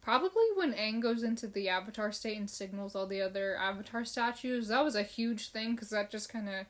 [0.00, 4.68] Probably when Aang goes into the Avatar state and signals all the other Avatar statues.
[4.68, 6.66] That was a huge thing because that just kind of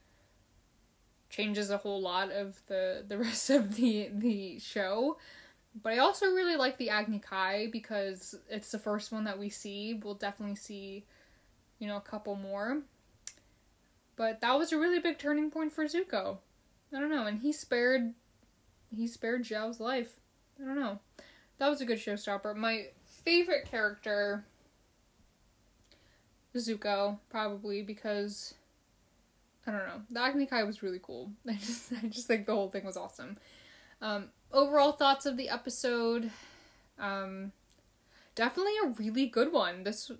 [1.29, 5.18] changes a whole lot of the the rest of the the show.
[5.81, 9.49] But I also really like the Agni Kai because it's the first one that we
[9.49, 9.95] see.
[9.95, 11.05] We'll definitely see,
[11.79, 12.83] you know, a couple more.
[14.16, 16.39] But that was a really big turning point for Zuko.
[16.93, 18.14] I don't know, and he spared
[18.95, 20.14] he spared Zhao's life.
[20.61, 20.99] I don't know.
[21.59, 22.57] That was a good showstopper.
[22.57, 24.45] My favorite character
[26.57, 28.55] Zuko, probably because
[29.69, 30.01] I don't know.
[30.11, 31.31] The Agni Kai was really cool.
[31.49, 33.37] I just I just think the whole thing was awesome.
[34.01, 36.31] Um, overall thoughts of the episode,
[36.99, 37.53] um,
[38.35, 39.83] definitely a really good one.
[39.85, 40.11] This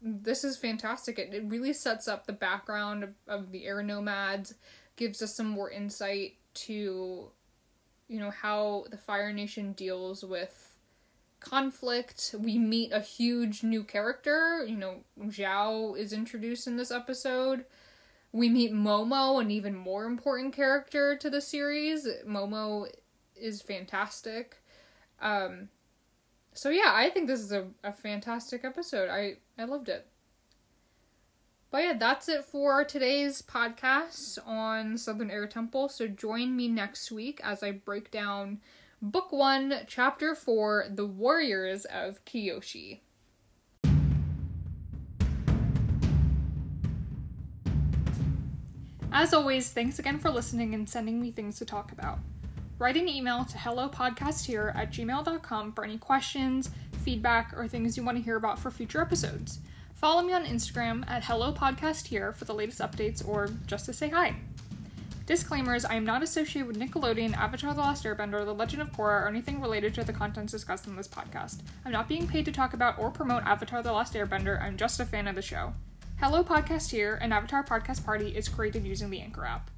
[0.00, 1.18] this is fantastic.
[1.18, 4.54] It, it really sets up the background of, of the air nomads,
[4.96, 7.30] gives us some more insight to,
[8.08, 10.74] you know, how the Fire Nation deals with
[11.40, 12.34] conflict.
[12.38, 14.64] We meet a huge new character.
[14.64, 17.64] You know, Zhao is introduced in this episode.
[18.36, 22.06] We meet Momo, an even more important character to the series.
[22.28, 22.86] Momo
[23.34, 24.58] is fantastic.
[25.22, 25.70] Um,
[26.52, 29.08] so yeah, I think this is a, a fantastic episode.
[29.08, 30.06] I, I loved it.
[31.70, 35.88] But yeah, that's it for today's podcast on Southern Air Temple.
[35.88, 38.60] So join me next week as I break down
[39.00, 43.00] Book 1, Chapter 4 The Warriors of Kyoshi.
[49.18, 52.18] As always, thanks again for listening and sending me things to talk about.
[52.78, 56.68] Write an email to hellopodcasthere at gmail.com for any questions,
[57.02, 59.60] feedback, or things you want to hear about for future episodes.
[59.94, 64.36] Follow me on Instagram at hellopodcasthere for the latest updates or just to say hi.
[65.24, 69.22] Disclaimers I am not associated with Nickelodeon, Avatar The Last Airbender, The Legend of Korra,
[69.22, 71.60] or anything related to the contents discussed in this podcast.
[71.86, 75.00] I'm not being paid to talk about or promote Avatar The Last Airbender, I'm just
[75.00, 75.72] a fan of the show.
[76.18, 79.70] Hello Podcast Here, an Avatar podcast party, is created using the Anchor app.